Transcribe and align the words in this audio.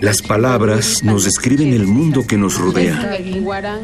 Las 0.00 0.22
palabras 0.22 1.02
nos 1.02 1.24
describen 1.24 1.72
el 1.72 1.86
mundo 1.86 2.26
que 2.26 2.36
nos 2.36 2.58
rodea. 2.58 3.18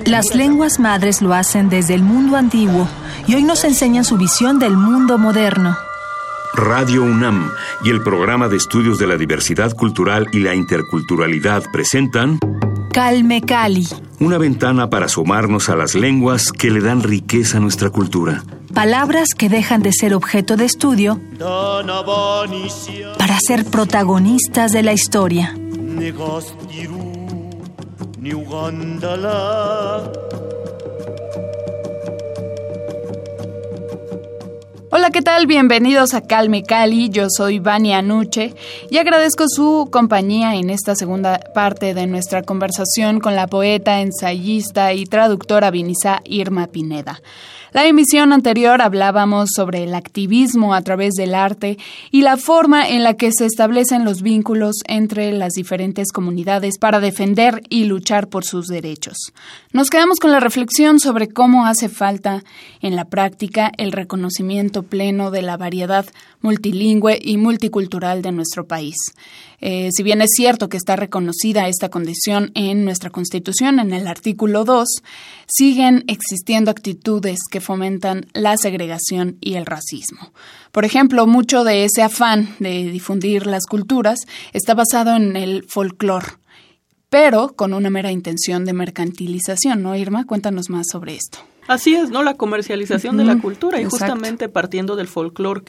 Las 0.04 0.34
lenguas 0.34 0.78
madres 0.78 1.22
lo 1.22 1.32
hacen 1.32 1.68
desde 1.68 1.94
el 1.94 2.02
mundo 2.02 2.36
antiguo 2.36 2.88
y 3.26 3.34
hoy 3.34 3.42
nos 3.42 3.64
enseñan 3.64 4.04
su 4.04 4.16
visión 4.16 4.58
del 4.58 4.76
mundo 4.76 5.18
moderno. 5.18 5.76
Radio 6.54 7.02
UNAM 7.02 7.50
y 7.84 7.90
el 7.90 8.02
programa 8.02 8.48
de 8.48 8.56
estudios 8.56 8.98
de 8.98 9.06
la 9.06 9.16
diversidad 9.16 9.72
cultural 9.74 10.26
y 10.32 10.38
la 10.38 10.54
interculturalidad 10.54 11.62
presentan 11.70 12.38
Calme 12.96 13.42
Cali. 13.42 13.86
Una 14.20 14.38
ventana 14.38 14.88
para 14.88 15.04
asomarnos 15.04 15.68
a 15.68 15.76
las 15.76 15.94
lenguas 15.94 16.50
que 16.50 16.70
le 16.70 16.80
dan 16.80 17.02
riqueza 17.02 17.58
a 17.58 17.60
nuestra 17.60 17.90
cultura. 17.90 18.42
Palabras 18.72 19.28
que 19.36 19.50
dejan 19.50 19.82
de 19.82 19.92
ser 19.92 20.14
objeto 20.14 20.56
de 20.56 20.64
estudio 20.64 21.20
para 23.18 23.38
ser 23.38 23.66
protagonistas 23.66 24.72
de 24.72 24.82
la 24.82 24.94
historia. 24.94 25.54
Hola, 34.98 35.10
¿qué 35.10 35.20
tal? 35.20 35.46
Bienvenidos 35.46 36.14
a 36.14 36.22
Calme 36.22 36.62
Cali. 36.62 37.10
Yo 37.10 37.26
soy 37.28 37.58
Vania 37.58 37.98
Anuche 37.98 38.54
y 38.90 38.96
agradezco 38.96 39.44
su 39.46 39.90
compañía 39.92 40.54
en 40.54 40.70
esta 40.70 40.94
segunda 40.94 41.38
parte 41.54 41.92
de 41.92 42.06
nuestra 42.06 42.42
conversación 42.42 43.20
con 43.20 43.36
la 43.36 43.46
poeta, 43.46 44.00
ensayista 44.00 44.94
y 44.94 45.04
traductora 45.04 45.70
Vinisa 45.70 46.22
Irma 46.24 46.68
Pineda. 46.68 47.20
La 47.76 47.84
emisión 47.84 48.32
anterior 48.32 48.80
hablábamos 48.80 49.50
sobre 49.54 49.84
el 49.84 49.94
activismo 49.94 50.72
a 50.72 50.80
través 50.80 51.12
del 51.12 51.34
arte 51.34 51.76
y 52.10 52.22
la 52.22 52.38
forma 52.38 52.88
en 52.88 53.04
la 53.04 53.18
que 53.18 53.30
se 53.36 53.44
establecen 53.44 54.02
los 54.02 54.22
vínculos 54.22 54.76
entre 54.86 55.30
las 55.32 55.52
diferentes 55.52 56.10
comunidades 56.10 56.78
para 56.78 57.00
defender 57.00 57.60
y 57.68 57.84
luchar 57.84 58.28
por 58.28 58.46
sus 58.46 58.68
derechos. 58.68 59.18
Nos 59.72 59.90
quedamos 59.90 60.20
con 60.20 60.32
la 60.32 60.40
reflexión 60.40 60.98
sobre 61.00 61.28
cómo 61.28 61.66
hace 61.66 61.90
falta 61.90 62.44
en 62.80 62.96
la 62.96 63.04
práctica 63.04 63.70
el 63.76 63.92
reconocimiento 63.92 64.84
pleno 64.86 65.30
de 65.30 65.42
la 65.42 65.56
variedad 65.56 66.06
multilingüe 66.40 67.18
y 67.20 67.36
multicultural 67.36 68.22
de 68.22 68.32
nuestro 68.32 68.66
país. 68.66 68.96
Eh, 69.60 69.88
si 69.92 70.02
bien 70.02 70.20
es 70.20 70.30
cierto 70.34 70.68
que 70.68 70.76
está 70.76 70.96
reconocida 70.96 71.68
esta 71.68 71.88
condición 71.88 72.52
en 72.54 72.84
nuestra 72.84 73.10
Constitución, 73.10 73.78
en 73.78 73.92
el 73.92 74.06
artículo 74.06 74.64
2, 74.64 74.86
siguen 75.46 76.04
existiendo 76.08 76.70
actitudes 76.70 77.38
que 77.50 77.60
fomentan 77.60 78.26
la 78.34 78.56
segregación 78.56 79.38
y 79.40 79.54
el 79.54 79.66
racismo. 79.66 80.32
Por 80.72 80.84
ejemplo, 80.84 81.26
mucho 81.26 81.64
de 81.64 81.84
ese 81.84 82.02
afán 82.02 82.54
de 82.58 82.90
difundir 82.90 83.46
las 83.46 83.64
culturas 83.66 84.20
está 84.52 84.74
basado 84.74 85.16
en 85.16 85.36
el 85.36 85.64
folclore, 85.68 86.26
pero 87.08 87.54
con 87.56 87.72
una 87.72 87.88
mera 87.88 88.12
intención 88.12 88.64
de 88.64 88.72
mercantilización, 88.72 89.82
¿no, 89.82 89.96
Irma? 89.96 90.26
Cuéntanos 90.26 90.68
más 90.68 90.86
sobre 90.90 91.14
esto. 91.14 91.38
Así 91.68 91.94
es, 91.94 92.10
¿no? 92.10 92.22
La 92.22 92.34
comercialización 92.34 93.16
de 93.16 93.24
la 93.24 93.38
cultura 93.38 93.80
y 93.80 93.84
justamente 93.84 94.48
partiendo 94.48 94.96
del 94.96 95.08
folclore 95.08 95.62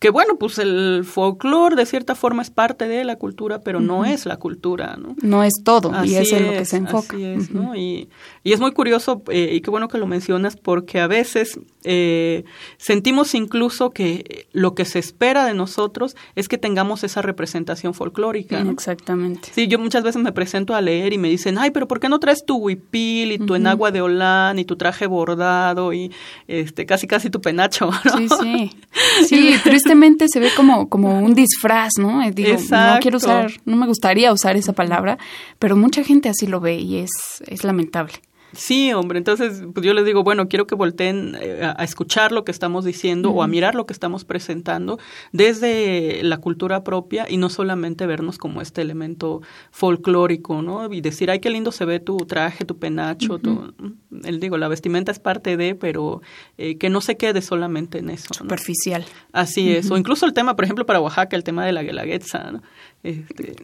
que 0.00 0.08
bueno, 0.08 0.36
pues 0.38 0.58
el 0.58 1.02
folclore 1.04 1.76
de 1.76 1.84
cierta 1.84 2.14
forma 2.14 2.40
es 2.40 2.48
parte 2.48 2.88
de 2.88 3.04
la 3.04 3.16
cultura, 3.16 3.60
pero 3.60 3.80
no 3.80 4.06
es 4.06 4.24
la 4.24 4.38
cultura, 4.38 4.96
¿no? 4.98 5.14
No 5.20 5.44
es 5.44 5.62
todo, 5.62 5.92
y 6.04 6.14
es 6.14 6.32
en 6.32 6.46
lo 6.46 6.52
que 6.52 6.64
se 6.64 6.78
enfoca. 6.78 7.16
Así 7.16 7.22
es, 7.22 7.50
¿no? 7.50 7.76
Y, 7.76 8.08
y, 8.42 8.54
es 8.54 8.60
muy 8.60 8.72
curioso, 8.72 9.22
eh, 9.28 9.50
y 9.52 9.60
qué 9.60 9.70
bueno 9.70 9.88
que 9.88 9.98
lo 9.98 10.06
mencionas, 10.06 10.56
porque 10.56 11.00
a 11.00 11.06
veces 11.06 11.60
eh, 11.84 12.44
sentimos 12.78 13.34
incluso 13.34 13.90
que 13.90 14.46
lo 14.52 14.74
que 14.74 14.84
se 14.84 14.98
espera 14.98 15.44
de 15.44 15.54
nosotros 15.54 16.16
es 16.34 16.48
que 16.48 16.58
tengamos 16.58 17.04
esa 17.04 17.22
representación 17.22 17.94
folclórica. 17.94 18.62
¿no? 18.62 18.70
Exactamente. 18.70 19.50
Sí, 19.52 19.66
yo 19.68 19.78
muchas 19.78 20.02
veces 20.02 20.22
me 20.22 20.32
presento 20.32 20.74
a 20.74 20.80
leer 20.80 21.12
y 21.12 21.18
me 21.18 21.28
dicen, 21.28 21.58
ay, 21.58 21.70
pero 21.70 21.88
¿por 21.88 22.00
qué 22.00 22.08
no 22.08 22.20
traes 22.20 22.44
tu 22.46 22.56
huipil 22.56 23.32
y 23.32 23.38
tu 23.38 23.54
enagua 23.54 23.90
de 23.90 24.00
olán 24.00 24.58
y 24.58 24.64
tu 24.64 24.76
traje 24.76 25.06
bordado 25.06 25.92
y 25.92 26.10
este 26.48 26.86
casi 26.86 27.06
casi 27.06 27.30
tu 27.30 27.40
penacho? 27.40 27.90
¿no? 28.04 28.16
Sí, 28.16 28.28
sí. 28.40 28.70
Sí, 29.26 29.54
tristemente 29.90 30.26
se 30.28 30.38
ve 30.38 30.50
como, 30.56 30.88
como 30.88 31.18
un 31.18 31.34
disfraz, 31.34 31.92
¿no? 31.98 32.22
Eh, 32.22 32.30
digo, 32.30 32.56
no 32.70 32.98
quiero 33.00 33.16
usar, 33.16 33.50
no 33.64 33.76
me 33.76 33.86
gustaría 33.86 34.32
usar 34.32 34.56
esa 34.56 34.72
palabra, 34.72 35.18
pero 35.58 35.76
mucha 35.76 36.04
gente 36.04 36.28
así 36.28 36.46
lo 36.46 36.60
ve 36.60 36.76
y 36.76 36.98
es, 36.98 37.10
es 37.46 37.64
lamentable. 37.64 38.12
Sí, 38.52 38.92
hombre, 38.92 39.18
entonces 39.18 39.62
pues 39.72 39.84
yo 39.86 39.94
les 39.94 40.04
digo, 40.04 40.22
bueno, 40.22 40.48
quiero 40.48 40.66
que 40.66 40.74
volteen 40.74 41.36
eh, 41.40 41.60
a, 41.62 41.84
escuchar 41.84 42.32
lo 42.32 42.44
que 42.44 42.50
estamos 42.50 42.84
diciendo 42.84 43.30
o 43.30 43.42
a 43.42 43.46
mirar 43.46 43.74
lo 43.74 43.86
que 43.86 43.92
estamos 43.92 44.24
presentando 44.24 44.98
desde 45.32 46.22
la 46.22 46.38
cultura 46.38 46.82
propia 46.82 47.26
y 47.28 47.36
no 47.36 47.48
solamente 47.48 48.06
vernos 48.06 48.38
como 48.38 48.60
este 48.60 48.82
elemento 48.82 49.42
folclórico, 49.70 50.62
¿no? 50.62 50.92
Y 50.92 51.00
decir, 51.00 51.30
ay, 51.30 51.40
qué 51.40 51.50
lindo 51.50 51.72
se 51.72 51.84
ve 51.84 52.00
tu 52.00 52.16
traje, 52.18 52.64
tu 52.64 52.78
penacho, 52.78 53.38
tu, 53.38 53.72
el 54.24 54.40
digo, 54.40 54.58
la 54.58 54.68
vestimenta 54.68 55.12
es 55.12 55.18
parte 55.18 55.56
de, 55.56 55.74
pero 55.74 56.20
eh, 56.58 56.76
que 56.76 56.90
no 56.90 57.00
se 57.00 57.16
quede 57.16 57.42
solamente 57.42 57.98
en 57.98 58.10
eso. 58.10 58.34
Superficial. 58.34 59.04
Así 59.32 59.72
es, 59.72 59.90
o 59.90 59.96
incluso 59.96 60.26
el 60.26 60.32
tema, 60.32 60.56
por 60.56 60.64
ejemplo, 60.64 60.86
para 60.86 61.00
Oaxaca, 61.00 61.36
el 61.36 61.44
tema 61.44 61.64
de 61.64 61.72
la 61.72 61.82
guelaguetza, 61.82 62.50
¿no? 62.50 62.62
Este, 63.02 63.56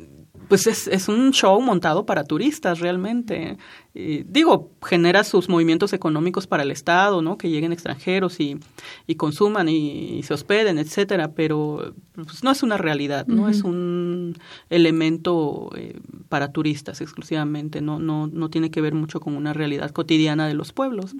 pues 0.49 0.67
es, 0.67 0.87
es, 0.89 1.09
un 1.09 1.33
show 1.33 1.61
montado 1.61 2.07
para 2.07 2.25
turistas 2.25 2.79
realmente. 2.79 3.59
digo, 3.95 4.71
genera 4.83 5.25
sus 5.25 5.49
movimientos 5.49 5.93
económicos 5.93 6.47
para 6.47 6.63
el 6.63 6.71
Estado, 6.71 7.21
¿no? 7.21 7.37
Que 7.37 7.51
lleguen 7.51 7.73
extranjeros 7.73 8.41
y, 8.41 8.59
y 9.07 9.17
consuman 9.17 9.69
y, 9.69 10.23
se 10.23 10.35
hospeden, 10.35 10.79
etcétera, 10.79 11.33
pero 11.33 11.95
pues, 12.15 12.43
no 12.45 12.51
es 12.51 12.63
una 12.63 12.79
realidad, 12.79 13.27
¿no? 13.27 13.49
Es 13.49 13.63
un 13.63 14.39
elemento 14.71 15.71
eh, 15.77 16.01
para 16.29 16.53
turistas 16.53 17.01
exclusivamente, 17.01 17.81
no, 17.81 17.99
no, 17.99 18.27
no 18.29 18.49
tiene 18.49 18.71
que 18.71 18.81
ver 18.81 18.95
mucho 18.95 19.21
con 19.21 19.37
una 19.37 19.53
realidad 19.53 19.91
cotidiana 19.91 20.47
de 20.47 20.55
los 20.55 20.73
pueblos. 20.73 21.15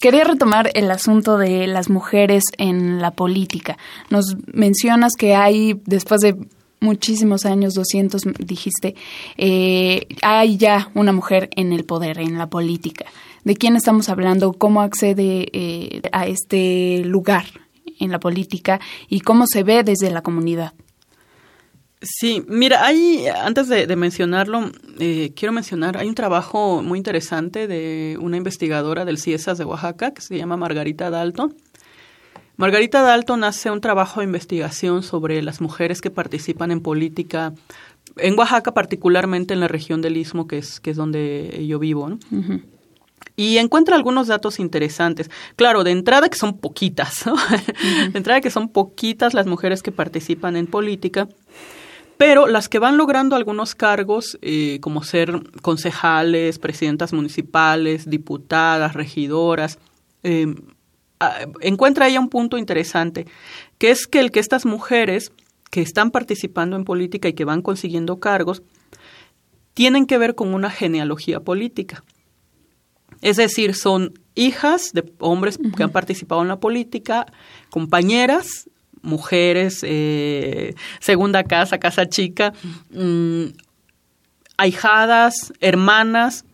Quería 0.00 0.24
retomar 0.24 0.70
el 0.74 0.90
asunto 0.90 1.38
de 1.38 1.66
las 1.66 1.88
mujeres 1.88 2.44
en 2.58 3.00
la 3.00 3.10
política. 3.10 3.78
Nos 4.10 4.36
mencionas 4.52 5.12
que 5.18 5.34
hay, 5.34 5.80
después 5.86 6.20
de 6.20 6.36
muchísimos 6.84 7.44
años, 7.46 7.74
200 7.74 8.22
dijiste, 8.38 8.94
eh, 9.36 10.06
hay 10.22 10.56
ya 10.56 10.90
una 10.94 11.12
mujer 11.12 11.48
en 11.56 11.72
el 11.72 11.84
poder, 11.84 12.18
en 12.18 12.38
la 12.38 12.48
política. 12.48 13.06
¿De 13.42 13.56
quién 13.56 13.74
estamos 13.76 14.08
hablando? 14.08 14.52
¿Cómo 14.52 14.80
accede 14.82 15.48
eh, 15.52 16.02
a 16.12 16.26
este 16.26 17.02
lugar 17.04 17.44
en 17.98 18.10
la 18.10 18.20
política 18.20 18.80
y 19.08 19.20
cómo 19.20 19.46
se 19.46 19.62
ve 19.64 19.82
desde 19.82 20.10
la 20.10 20.22
comunidad? 20.22 20.74
Sí, 22.00 22.44
mira, 22.48 22.84
hay, 22.84 23.26
antes 23.28 23.68
de, 23.68 23.96
mencionarlo, 23.96 24.70
eh, 24.98 25.32
quiero 25.34 25.52
mencionar, 25.52 25.96
hay 25.96 26.06
un 26.06 26.14
trabajo 26.14 26.82
muy 26.82 26.98
interesante 26.98 27.66
de 27.66 28.18
una 28.20 28.36
investigadora 28.36 29.06
del 29.06 29.18
CIESAS 29.18 29.56
de 29.56 29.64
Oaxaca 29.64 30.12
que 30.12 30.20
se 30.20 30.36
llama 30.36 30.58
Margarita 30.58 31.08
Dalton 31.08 31.54
Margarita 32.56 33.02
Dalton 33.02 33.44
hace 33.44 33.70
un 33.70 33.80
trabajo 33.80 34.20
de 34.20 34.26
investigación 34.26 35.02
sobre 35.02 35.42
las 35.42 35.60
mujeres 35.60 36.00
que 36.00 36.10
participan 36.10 36.70
en 36.70 36.80
política 36.80 37.52
en 38.16 38.38
Oaxaca, 38.38 38.72
particularmente 38.72 39.54
en 39.54 39.60
la 39.60 39.68
región 39.68 40.02
del 40.02 40.16
Istmo, 40.16 40.46
que 40.46 40.58
es, 40.58 40.80
que 40.80 40.90
es 40.90 40.96
donde 40.96 41.64
yo 41.66 41.78
vivo. 41.78 42.16
Y 43.36 43.58
encuentra 43.58 43.96
algunos 43.96 44.28
datos 44.28 44.60
interesantes. 44.60 45.30
Claro, 45.56 45.82
de 45.82 45.90
entrada 45.90 46.28
que 46.28 46.38
son 46.38 46.58
poquitas, 46.58 47.26
¿no? 47.26 47.34
De 48.12 48.18
entrada 48.18 48.40
que 48.40 48.50
son 48.50 48.68
poquitas 48.68 49.34
las 49.34 49.46
mujeres 49.46 49.82
que 49.82 49.90
participan 49.90 50.56
en 50.56 50.66
política, 50.66 51.28
pero 52.16 52.46
las 52.46 52.68
que 52.68 52.78
van 52.78 52.96
logrando 52.96 53.34
algunos 53.34 53.74
cargos, 53.74 54.38
eh, 54.40 54.78
como 54.80 55.02
ser 55.02 55.42
concejales, 55.62 56.60
presidentas 56.60 57.12
municipales, 57.12 58.08
diputadas, 58.08 58.94
regidoras, 58.94 59.78
eh, 60.22 60.54
encuentra 61.60 62.08
ella 62.08 62.20
un 62.20 62.28
punto 62.28 62.58
interesante, 62.58 63.26
que 63.78 63.90
es 63.90 64.06
que 64.06 64.20
el 64.20 64.30
que 64.30 64.40
estas 64.40 64.66
mujeres 64.66 65.32
que 65.70 65.82
están 65.82 66.10
participando 66.10 66.76
en 66.76 66.84
política 66.84 67.28
y 67.28 67.32
que 67.32 67.44
van 67.44 67.60
consiguiendo 67.60 68.20
cargos, 68.20 68.62
tienen 69.74 70.06
que 70.06 70.18
ver 70.18 70.36
con 70.36 70.54
una 70.54 70.70
genealogía 70.70 71.40
política. 71.40 72.04
Es 73.22 73.38
decir, 73.38 73.74
son 73.74 74.12
hijas 74.36 74.92
de 74.92 75.12
hombres 75.18 75.58
que 75.76 75.82
han 75.82 75.90
participado 75.90 76.42
en 76.42 76.48
la 76.48 76.60
política, 76.60 77.26
compañeras, 77.70 78.68
mujeres, 79.02 79.80
eh, 79.82 80.74
segunda 81.00 81.42
casa, 81.42 81.78
casa 81.78 82.08
chica, 82.08 82.52
mm, 82.90 83.46
ahijadas, 84.56 85.52
hermanas, 85.60 86.44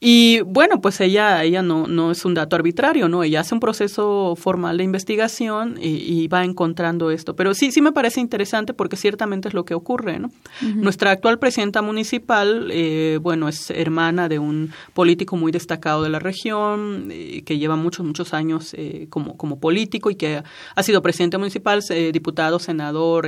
Y 0.00 0.40
bueno, 0.42 0.82
pues 0.82 1.00
ella, 1.00 1.42
ella 1.44 1.62
no, 1.62 1.86
no 1.86 2.10
es 2.10 2.26
un 2.26 2.34
dato 2.34 2.56
arbitrario, 2.56 3.08
¿no? 3.08 3.22
Ella 3.22 3.40
hace 3.40 3.54
un 3.54 3.60
proceso 3.60 4.34
formal 4.36 4.76
de 4.76 4.84
investigación 4.84 5.78
y, 5.80 6.28
va 6.28 6.44
encontrando 6.44 7.10
esto. 7.10 7.36
Pero 7.36 7.54
sí, 7.54 7.70
sí 7.70 7.80
me 7.80 7.92
parece 7.92 8.20
interesante 8.20 8.74
porque 8.74 8.96
ciertamente 8.96 9.48
es 9.48 9.54
lo 9.54 9.64
que 9.64 9.74
ocurre, 9.74 10.18
¿no? 10.18 10.30
Nuestra 10.60 11.10
actual 11.10 11.38
presidenta 11.38 11.80
municipal, 11.80 12.68
eh, 12.70 13.18
bueno, 13.22 13.48
es 13.48 13.70
hermana 13.70 14.28
de 14.28 14.38
un 14.38 14.72
político 14.92 15.36
muy 15.36 15.52
destacado 15.52 16.02
de 16.02 16.10
la 16.10 16.18
región, 16.18 17.08
eh, 17.10 17.42
que 17.44 17.58
lleva 17.58 17.76
muchos, 17.76 18.04
muchos 18.04 18.34
años 18.34 18.74
eh, 18.74 19.06
como, 19.08 19.36
como 19.36 19.58
político 19.58 20.10
y 20.10 20.16
que 20.16 20.42
ha 20.74 20.82
sido 20.82 21.02
presidente 21.02 21.38
municipal, 21.38 21.82
diputado, 22.12 22.58
senador, 22.58 23.26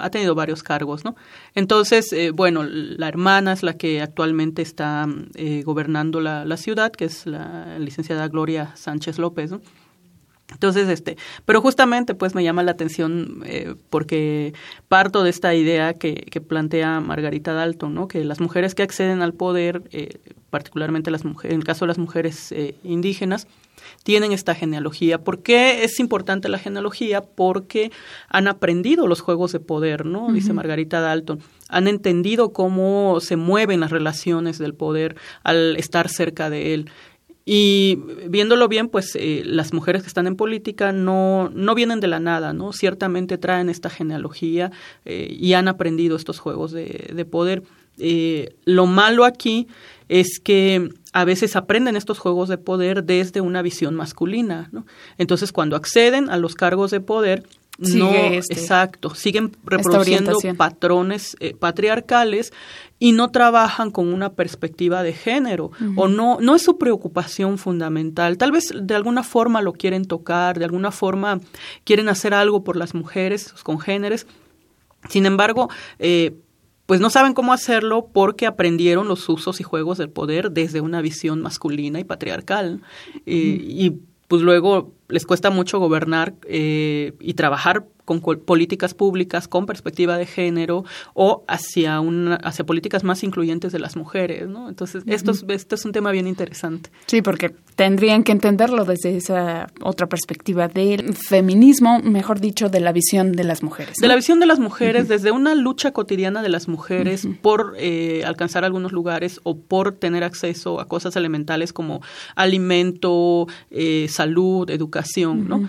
ha 0.00 0.10
tenido 0.10 0.34
varios 0.34 0.62
cargos, 0.62 1.04
¿no? 1.04 1.16
Entonces, 1.54 2.14
bueno, 2.34 2.64
la 2.64 3.08
hermana 3.08 3.52
es 3.52 3.62
la 3.62 3.76
que 3.76 4.00
actualmente 4.00 4.62
está 4.62 5.06
eh, 5.34 5.62
gobernando 5.64 6.20
la, 6.20 6.44
la, 6.44 6.56
ciudad, 6.56 6.92
que 6.92 7.06
es 7.06 7.26
la 7.26 7.78
licenciada 7.78 8.28
Gloria 8.28 8.72
Sánchez 8.76 9.18
López. 9.18 9.52
Entonces, 10.52 10.88
este, 10.88 11.16
pero 11.44 11.60
justamente 11.60 12.14
pues 12.14 12.34
me 12.34 12.44
llama 12.44 12.62
la 12.62 12.70
atención 12.70 13.42
eh, 13.44 13.74
porque 13.90 14.54
parto 14.88 15.24
de 15.24 15.30
esta 15.30 15.54
idea 15.54 15.94
que, 15.94 16.14
que, 16.14 16.40
plantea 16.40 17.00
Margarita 17.00 17.52
Dalton, 17.52 17.94
¿no? 17.94 18.06
Que 18.06 18.24
las 18.24 18.40
mujeres 18.40 18.74
que 18.74 18.84
acceden 18.84 19.22
al 19.22 19.34
poder, 19.34 19.82
eh, 19.90 20.18
particularmente 20.50 21.10
las 21.10 21.24
mujeres, 21.24 21.52
en 21.52 21.60
el 21.60 21.66
caso 21.66 21.84
de 21.84 21.88
las 21.88 21.98
mujeres 21.98 22.54
indígenas, 22.84 23.48
tienen 24.02 24.32
esta 24.32 24.54
genealogía. 24.54 25.18
¿Por 25.18 25.42
qué 25.42 25.84
es 25.84 25.98
importante 26.00 26.48
la 26.48 26.58
genealogía? 26.58 27.22
Porque 27.22 27.90
han 28.28 28.48
aprendido 28.48 29.06
los 29.06 29.20
juegos 29.20 29.52
de 29.52 29.60
poder, 29.60 30.06
¿no? 30.06 30.32
Dice 30.32 30.52
Margarita 30.52 31.00
Dalton. 31.00 31.40
Han 31.68 31.88
entendido 31.88 32.52
cómo 32.52 33.18
se 33.20 33.36
mueven 33.36 33.80
las 33.80 33.90
relaciones 33.90 34.58
del 34.58 34.74
poder 34.74 35.16
al 35.42 35.76
estar 35.76 36.08
cerca 36.08 36.50
de 36.50 36.74
él. 36.74 36.90
Y 37.48 38.00
viéndolo 38.28 38.66
bien, 38.66 38.88
pues 38.88 39.14
eh, 39.14 39.42
las 39.46 39.72
mujeres 39.72 40.02
que 40.02 40.08
están 40.08 40.26
en 40.26 40.34
política 40.34 40.90
no, 40.90 41.48
no 41.54 41.76
vienen 41.76 42.00
de 42.00 42.08
la 42.08 42.18
nada, 42.18 42.52
¿no? 42.52 42.72
Ciertamente 42.72 43.38
traen 43.38 43.68
esta 43.70 43.88
genealogía 43.88 44.72
eh, 45.04 45.28
y 45.30 45.52
han 45.52 45.68
aprendido 45.68 46.16
estos 46.16 46.40
juegos 46.40 46.72
de, 46.72 47.12
de 47.14 47.24
poder. 47.24 47.62
Eh, 47.98 48.56
lo 48.64 48.86
malo 48.86 49.24
aquí 49.24 49.68
es 50.08 50.40
que 50.40 50.90
a 51.12 51.24
veces 51.24 51.54
aprenden 51.54 51.94
estos 51.94 52.18
juegos 52.18 52.48
de 52.48 52.58
poder 52.58 53.04
desde 53.04 53.40
una 53.40 53.62
visión 53.62 53.94
masculina, 53.94 54.68
¿no? 54.72 54.84
Entonces, 55.16 55.52
cuando 55.52 55.76
acceden 55.76 56.28
a 56.28 56.38
los 56.38 56.56
cargos 56.56 56.90
de 56.90 57.00
poder, 57.00 57.44
no, 57.78 58.10
este, 58.10 58.54
exacto, 58.54 59.14
siguen 59.14 59.52
reproduciendo 59.64 60.38
patrones 60.56 61.36
eh, 61.40 61.54
patriarcales 61.54 62.52
y 62.98 63.12
no 63.12 63.30
trabajan 63.30 63.90
con 63.90 64.12
una 64.12 64.32
perspectiva 64.32 65.02
de 65.02 65.12
género 65.12 65.70
o 65.96 66.08
no 66.08 66.38
no 66.40 66.54
es 66.54 66.62
su 66.62 66.78
preocupación 66.78 67.58
fundamental. 67.58 68.38
Tal 68.38 68.52
vez 68.52 68.72
de 68.74 68.94
alguna 68.94 69.22
forma 69.22 69.60
lo 69.60 69.72
quieren 69.74 70.06
tocar, 70.06 70.58
de 70.58 70.64
alguna 70.64 70.90
forma 70.90 71.40
quieren 71.84 72.08
hacer 72.08 72.32
algo 72.32 72.64
por 72.64 72.76
las 72.76 72.94
mujeres, 72.94 73.42
sus 73.42 73.62
congéneres. 73.62 74.26
Sin 75.08 75.26
embargo, 75.26 75.68
eh, 75.98 76.34
pues 76.86 77.00
no 77.00 77.10
saben 77.10 77.34
cómo 77.34 77.52
hacerlo 77.52 78.08
porque 78.12 78.46
aprendieron 78.46 79.08
los 79.08 79.28
usos 79.28 79.60
y 79.60 79.64
juegos 79.64 79.98
del 79.98 80.08
poder 80.08 80.52
desde 80.52 80.80
una 80.80 81.02
visión 81.02 81.42
masculina 81.42 82.00
y 82.00 82.04
patriarcal. 82.04 82.80
Eh, 83.26 83.58
y 83.60 83.92
pues 84.28 84.42
luego 84.42 84.92
les 85.08 85.26
cuesta 85.26 85.50
mucho 85.50 85.78
gobernar 85.78 86.34
eh, 86.48 87.12
y 87.20 87.34
trabajar 87.34 87.86
con 88.06 88.20
políticas 88.20 88.94
públicas 88.94 89.48
con 89.48 89.66
perspectiva 89.66 90.16
de 90.16 90.26
género 90.26 90.84
o 91.12 91.44
hacia 91.48 92.00
una, 92.00 92.36
hacia 92.36 92.64
políticas 92.64 93.02
más 93.02 93.24
incluyentes 93.24 93.72
de 93.72 93.80
las 93.80 93.96
mujeres, 93.96 94.48
¿no? 94.48 94.68
Entonces, 94.68 95.02
esto, 95.06 95.32
es, 95.32 95.44
esto 95.48 95.74
es 95.74 95.84
un 95.84 95.90
tema 95.90 96.12
bien 96.12 96.28
interesante. 96.28 96.90
Sí, 97.06 97.20
porque 97.20 97.52
tendrían 97.74 98.22
que 98.22 98.30
entenderlo 98.30 98.84
desde 98.84 99.16
esa 99.16 99.66
otra 99.82 100.06
perspectiva 100.08 100.68
del 100.68 101.14
feminismo, 101.14 101.98
mejor 101.98 102.38
dicho, 102.38 102.68
de 102.68 102.78
la 102.78 102.92
visión 102.92 103.32
de 103.32 103.42
las 103.42 103.64
mujeres. 103.64 103.96
De 103.96 104.06
la 104.06 104.14
visión 104.14 104.38
de 104.38 104.46
las 104.46 104.60
mujeres, 104.60 105.08
desde 105.08 105.32
una 105.32 105.56
lucha 105.56 105.90
cotidiana 105.90 106.42
de 106.42 106.48
las 106.48 106.68
mujeres 106.68 107.26
por 107.42 107.74
eh, 107.76 108.22
alcanzar 108.24 108.64
algunos 108.64 108.92
lugares 108.92 109.40
o 109.42 109.58
por 109.58 109.92
tener 109.92 110.22
acceso 110.22 110.78
a 110.78 110.86
cosas 110.86 111.16
elementales 111.16 111.72
como 111.72 112.02
alimento, 112.36 113.48
eh, 113.72 114.06
salud, 114.08 114.70
educación, 114.70 114.95
¿no? 115.48 115.68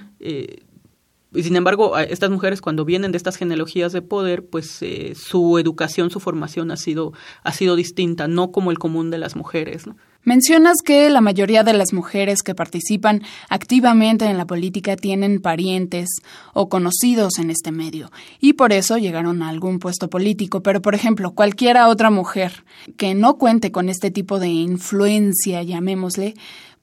Y 1.34 1.44
sin 1.44 1.56
embargo, 1.56 1.98
estas 1.98 2.30
mujeres 2.30 2.62
cuando 2.62 2.86
vienen 2.86 3.12
de 3.12 3.18
estas 3.18 3.36
genealogías 3.36 3.92
de 3.92 4.02
poder, 4.02 4.46
pues 4.46 4.82
eh, 4.82 5.14
su 5.16 5.60
educación, 5.60 6.10
su 6.10 6.20
formación 6.20 6.72
ha 6.72 6.78
sido, 6.78 7.14
ha 7.44 7.52
sido 7.52 7.76
distinta, 7.76 8.28
no 8.28 8.52
como 8.52 8.72
el 8.72 8.80
común 8.80 9.12
de 9.12 9.18
las 9.18 9.36
mujeres. 9.36 9.84
Mencionas 10.24 10.78
que 10.84 11.10
la 11.10 11.22
mayoría 11.22 11.64
de 11.64 11.74
las 11.74 11.94
mujeres 11.94 12.44
que 12.44 12.56
participan 12.56 13.22
activamente 13.50 14.26
en 14.26 14.38
la 14.38 14.48
política 14.48 14.96
tienen 14.96 15.42
parientes 15.42 16.10
o 16.54 16.70
conocidos 16.70 17.40
en 17.40 17.50
este 17.50 17.72
medio 17.72 18.10
y 18.40 18.54
por 18.54 18.74
eso 18.74 18.98
llegaron 18.98 19.42
a 19.44 19.50
algún 19.50 19.80
puesto 19.80 20.10
político. 20.10 20.64
Pero, 20.64 20.82
por 20.82 20.96
ejemplo, 20.96 21.32
cualquiera 21.32 21.88
otra 21.88 22.10
mujer 22.10 22.64
que 22.98 23.14
no 23.14 23.38
cuente 23.38 23.72
con 23.72 23.90
este 23.90 24.12
tipo 24.12 24.40
de 24.40 24.48
influencia, 24.48 25.62
llamémosle, 25.64 26.36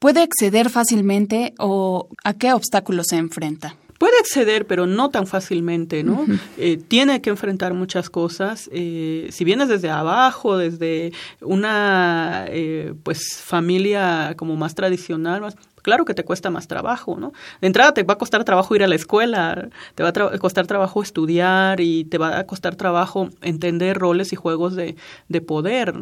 puede 0.05 0.21
acceder 0.21 0.69
fácilmente 0.69 1.55
o 1.59 2.11
a 2.25 2.35
qué 2.35 2.53
obstáculos 2.53 3.07
se 3.09 3.17
enfrenta 3.17 3.75
puede 3.99 4.19
acceder, 4.19 4.67
pero 4.67 4.87
no 4.87 5.09
tan 5.09 5.27
fácilmente, 5.27 6.03
¿no? 6.03 6.27
Eh, 6.59 6.77
tiene 6.77 7.23
que 7.23 7.31
enfrentar 7.31 7.73
muchas 7.73 8.11
cosas. 8.11 8.69
Eh, 8.71 9.29
si 9.31 9.45
vienes 9.45 9.69
desde 9.69 9.89
abajo, 9.89 10.59
desde 10.59 11.13
una 11.41 12.45
eh, 12.49 12.93
pues 13.03 13.41
familia 13.43 14.35
como 14.37 14.57
más 14.57 14.75
tradicional, 14.75 15.41
más, 15.41 15.57
claro 15.81 16.05
que 16.05 16.13
te 16.13 16.23
cuesta 16.23 16.51
más 16.51 16.69
trabajo, 16.69 17.17
¿no? 17.19 17.33
De 17.63 17.69
entrada 17.69 17.95
te 17.95 18.03
va 18.03 18.15
a 18.15 18.19
costar 18.19 18.45
trabajo 18.45 18.77
ir 18.77 18.83
a 18.83 18.89
la 18.89 18.97
escuela, 18.97 19.71
te 19.95 20.03
va 20.03 20.11
a 20.11 20.39
costar 20.39 20.67
trabajo 20.67 21.03
estudiar 21.03 21.81
y 21.81 22.05
te 22.05 22.19
va 22.19 22.41
a 22.41 22.45
costar 22.47 22.77
trabajo 22.77 23.31
entender 23.41 23.97
roles 23.97 24.35
y 24.35 24.37
juegos 24.37 24.75
de, 24.75 24.97
de 25.29 25.41
poder 25.41 25.95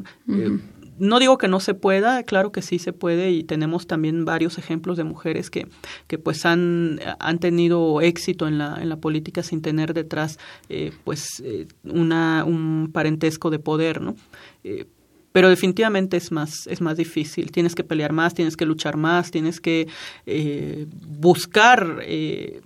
no 0.99 1.19
digo 1.19 1.39
que 1.39 1.49
no 1.49 1.61
se 1.61 1.75
pueda, 1.75 2.23
claro 2.23 2.53
que 2.53 2.63
sí 2.63 2.79
se 2.79 2.93
puede 2.93 3.31
y 3.31 3.45
tenemos 3.45 3.87
también 3.87 4.25
varios 4.25 4.59
ejemplos 4.59 4.97
de 4.97 5.05
mujeres 5.05 5.51
que, 5.51 5.69
que 6.07 6.19
pues 6.19 6.45
han, 6.47 7.01
han 7.19 7.39
tenido 7.39 8.01
éxito 8.01 8.47
en 8.47 8.59
la, 8.59 8.79
en 8.81 8.89
la 8.89 8.97
política 8.97 9.43
sin 9.43 9.63
tener 9.63 9.95
detrás 9.95 10.39
eh, 10.69 10.93
pues 11.05 11.41
eh, 11.45 11.67
una, 11.85 12.45
un 12.45 12.91
parentesco 12.93 13.51
de 13.51 13.59
poder, 13.59 14.01
¿no? 14.01 14.17
Eh, 14.65 14.87
pero 15.33 15.49
definitivamente 15.49 16.17
es 16.19 16.31
más, 16.31 16.67
es 16.67 16.81
más 16.81 16.97
difícil. 16.97 17.51
Tienes 17.51 17.75
que 17.75 17.83
pelear 17.83 18.13
más, 18.13 18.35
tienes 18.35 18.57
que 18.57 18.67
luchar 18.67 18.97
más, 18.97 19.31
tienes 19.31 19.61
que 19.61 19.89
eh, 20.27 20.87
buscar 21.19 22.01
eh, 22.03 22.61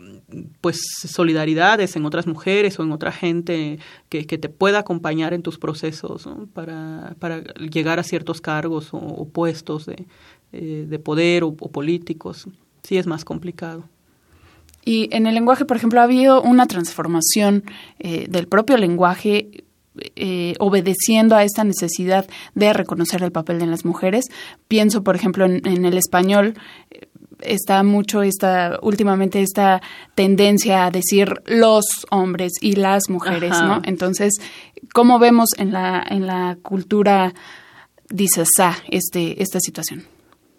pues 0.60 0.80
solidaridades 1.08 1.96
en 1.96 2.04
otras 2.04 2.26
mujeres 2.26 2.78
o 2.78 2.82
en 2.82 2.92
otra 2.92 3.12
gente 3.12 3.78
que, 4.08 4.26
te 4.26 4.48
pueda 4.48 4.80
acompañar 4.80 5.32
en 5.32 5.42
tus 5.42 5.58
procesos 5.58 6.28
para, 6.52 7.14
para 7.18 7.42
llegar 7.54 7.98
a 7.98 8.02
ciertos 8.02 8.40
cargos 8.40 8.88
o, 8.92 9.26
puestos 9.28 9.86
de, 9.86 10.04
eh, 10.52 10.84
de 10.86 10.98
poder 10.98 11.44
o 11.44 11.54
políticos. 11.54 12.48
Sí 12.82 12.98
es 12.98 13.06
más 13.06 13.24
complicado. 13.24 13.84
Y 14.84 15.08
en 15.12 15.26
el 15.26 15.34
lenguaje, 15.34 15.64
por 15.64 15.76
ejemplo, 15.76 16.00
ha 16.00 16.04
habido 16.04 16.42
una 16.42 16.66
transformación 16.66 17.64
del 17.98 18.46
propio 18.46 18.76
lenguaje 18.76 19.64
eh, 20.16 20.54
obedeciendo 20.58 21.36
a 21.36 21.44
esta 21.44 21.64
necesidad 21.64 22.26
de 22.54 22.72
reconocer 22.72 23.22
el 23.22 23.32
papel 23.32 23.58
de 23.58 23.66
las 23.66 23.84
mujeres. 23.84 24.26
Pienso, 24.68 25.02
por 25.02 25.16
ejemplo, 25.16 25.44
en, 25.44 25.84
el 25.84 25.96
español 25.96 26.54
eh, 26.90 27.08
está 27.40 27.82
mucho 27.82 28.22
esta 28.22 28.78
últimamente 28.82 29.42
esta 29.42 29.82
tendencia 30.14 30.86
a 30.86 30.90
decir 30.90 31.34
los 31.46 31.84
hombres 32.10 32.52
y 32.60 32.76
las 32.76 33.10
mujeres, 33.10 33.50
¿no? 33.50 33.82
Entonces, 33.84 34.34
¿cómo 34.92 35.18
vemos 35.18 35.50
en 35.58 35.72
la 35.72 36.04
en 36.08 36.26
la 36.26 36.56
cultura 36.62 37.34
dice 38.08 38.44
este 38.88 39.42
esta 39.42 39.60
situación? 39.60 40.04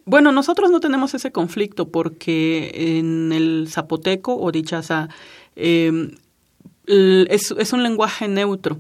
Bueno, 0.06 0.32
nosotros 0.32 0.72
no 0.72 0.80
tenemos 0.80 1.14
ese 1.14 1.32
conflicto 1.32 1.90
porque 1.90 2.72
en 3.00 3.34
el 3.34 3.68
zapoteco 3.70 4.38
o 4.38 4.52
dichaza 4.54 5.10
eh, 5.58 6.16
es, 6.88 7.54
es 7.58 7.74
un 7.74 7.84
lenguaje 7.84 8.28
neutro. 8.28 8.80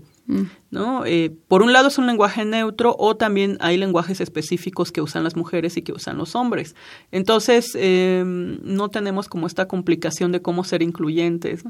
¿No? 0.71 1.05
Eh, 1.05 1.31
por 1.47 1.61
un 1.61 1.71
lado 1.71 1.87
es 1.87 1.97
un 1.97 2.05
lenguaje 2.05 2.43
neutro 2.43 2.95
o 2.99 3.15
también 3.15 3.57
hay 3.61 3.77
lenguajes 3.77 4.19
específicos 4.19 4.91
que 4.91 5.01
usan 5.01 5.23
las 5.23 5.35
mujeres 5.35 5.77
y 5.77 5.81
que 5.81 5.93
usan 5.93 6.17
los 6.17 6.35
hombres. 6.35 6.75
Entonces, 7.11 7.71
eh, 7.75 8.23
no 8.25 8.89
tenemos 8.89 9.29
como 9.29 9.47
esta 9.47 9.67
complicación 9.67 10.31
de 10.31 10.41
cómo 10.41 10.63
ser 10.63 10.81
incluyentes. 10.81 11.63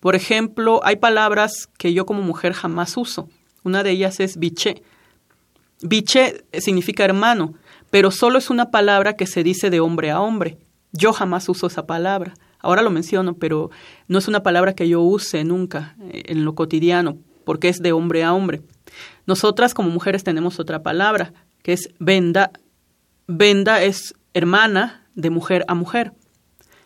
Por 0.00 0.14
ejemplo, 0.14 0.80
hay 0.84 0.96
palabras 0.96 1.68
que 1.78 1.92
yo 1.92 2.06
como 2.06 2.22
mujer 2.22 2.52
jamás 2.54 2.96
uso. 2.96 3.28
Una 3.62 3.82
de 3.82 3.90
ellas 3.90 4.20
es 4.20 4.38
biche. 4.38 4.82
Biche 5.82 6.44
significa 6.58 7.04
hermano, 7.04 7.54
pero 7.90 8.10
solo 8.10 8.38
es 8.38 8.48
una 8.48 8.70
palabra 8.70 9.16
que 9.16 9.26
se 9.26 9.42
dice 9.42 9.68
de 9.68 9.80
hombre 9.80 10.10
a 10.10 10.20
hombre. 10.20 10.58
Yo 10.92 11.12
jamás 11.12 11.48
uso 11.48 11.66
esa 11.66 11.86
palabra. 11.86 12.34
Ahora 12.60 12.80
lo 12.80 12.90
menciono, 12.90 13.34
pero 13.34 13.70
no 14.08 14.18
es 14.18 14.26
una 14.26 14.42
palabra 14.42 14.74
que 14.74 14.88
yo 14.88 15.02
use 15.02 15.44
nunca 15.44 15.96
eh, 16.00 16.22
en 16.26 16.46
lo 16.46 16.54
cotidiano 16.54 17.18
porque 17.44 17.68
es 17.68 17.78
de 17.78 17.92
hombre 17.92 18.24
a 18.24 18.32
hombre. 18.32 18.62
Nosotras 19.26 19.74
como 19.74 19.90
mujeres 19.90 20.24
tenemos 20.24 20.58
otra 20.60 20.82
palabra 20.82 21.32
que 21.62 21.72
es 21.72 21.88
venda. 21.98 22.50
Venda 23.26 23.82
es 23.82 24.14
hermana 24.34 25.06
de 25.14 25.30
mujer 25.30 25.64
a 25.68 25.74
mujer. 25.74 26.12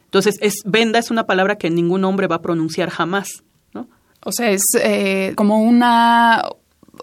Entonces, 0.05 0.37
es, 0.41 0.55
venda 0.65 0.99
es 0.99 1.11
una 1.11 1.27
palabra 1.27 1.57
que 1.57 1.69
ningún 1.69 2.05
hombre 2.05 2.27
va 2.29 2.37
a 2.37 2.43
pronunciar 2.43 2.89
jamás. 2.91 3.43
¿no? 3.75 3.89
O 4.25 4.33
sea, 4.33 4.51
es 4.51 4.63
eh, 4.81 5.33
como 5.37 5.63
una 5.63 6.45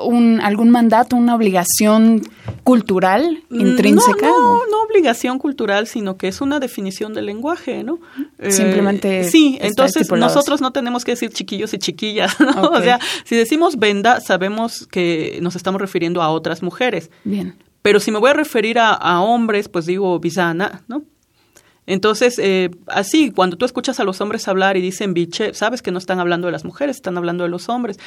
un, 0.02 0.40
algún 0.42 0.70
mandato, 0.70 1.16
una 1.16 1.36
obligación 1.36 2.22
cultural 2.64 3.44
mm, 3.50 3.60
intrínseca? 3.60 4.28
No, 4.28 4.40
no, 4.40 4.68
no, 4.70 4.84
obligación 4.84 5.40
cultural, 5.40 5.88
sino 5.88 6.18
que 6.18 6.28
es 6.28 6.42
una 6.42 6.60
definición 6.60 7.14
del 7.14 7.26
lenguaje, 7.26 7.84
¿no? 7.84 8.00
Eh, 8.40 8.52
Simplemente. 8.52 9.26
sí, 9.26 9.58
entonces 9.62 10.10
nosotros 10.12 10.62
no 10.62 10.72
tenemos 10.72 11.04
que 11.04 11.12
decir 11.12 11.32
chiquillos 11.32 11.74
y 11.74 11.80
chiquillas, 11.80 12.40
¿no? 12.40 12.70
O 12.70 12.82
sea, 12.82 13.00
si 13.24 13.36
decimos 13.36 13.78
venda, 13.78 14.22
sabemos 14.22 14.88
que 14.88 15.40
nos 15.42 15.56
estamos 15.56 15.82
refiriendo 15.82 16.22
a 16.22 16.30
otras 16.30 16.64
mujeres. 16.64 17.10
Bien. 17.24 17.56
Pero 17.82 18.00
si 18.00 18.12
me 18.12 18.20
voy 18.20 18.32
a 18.32 18.34
referir 18.34 18.80
a, 18.80 18.94
a 18.94 19.22
hombres, 19.22 19.70
pues 19.70 19.86
digo 19.86 20.20
bisana, 20.20 20.84
¿no? 20.88 21.04
Entonces, 21.88 22.40
eh, 22.40 22.72
así, 22.88 23.32
cuando 23.32 23.58
tú 23.58 23.66
escuchas 23.66 24.00
a 24.00 24.04
los 24.04 24.20
hombres 24.22 24.48
hablar 24.48 24.78
y 24.78 24.82
dicen 24.82 25.14
biche, 25.14 25.54
sabes 25.54 25.82
que 25.82 25.92
no 25.92 26.00
están 26.00 26.20
hablando 26.20 26.48
de 26.48 26.52
las 26.52 26.66
mujeres, 26.66 26.96
están 26.96 27.18
hablando 27.18 27.44
de 27.44 27.50
los 27.50 27.70
hombres. 27.70 28.00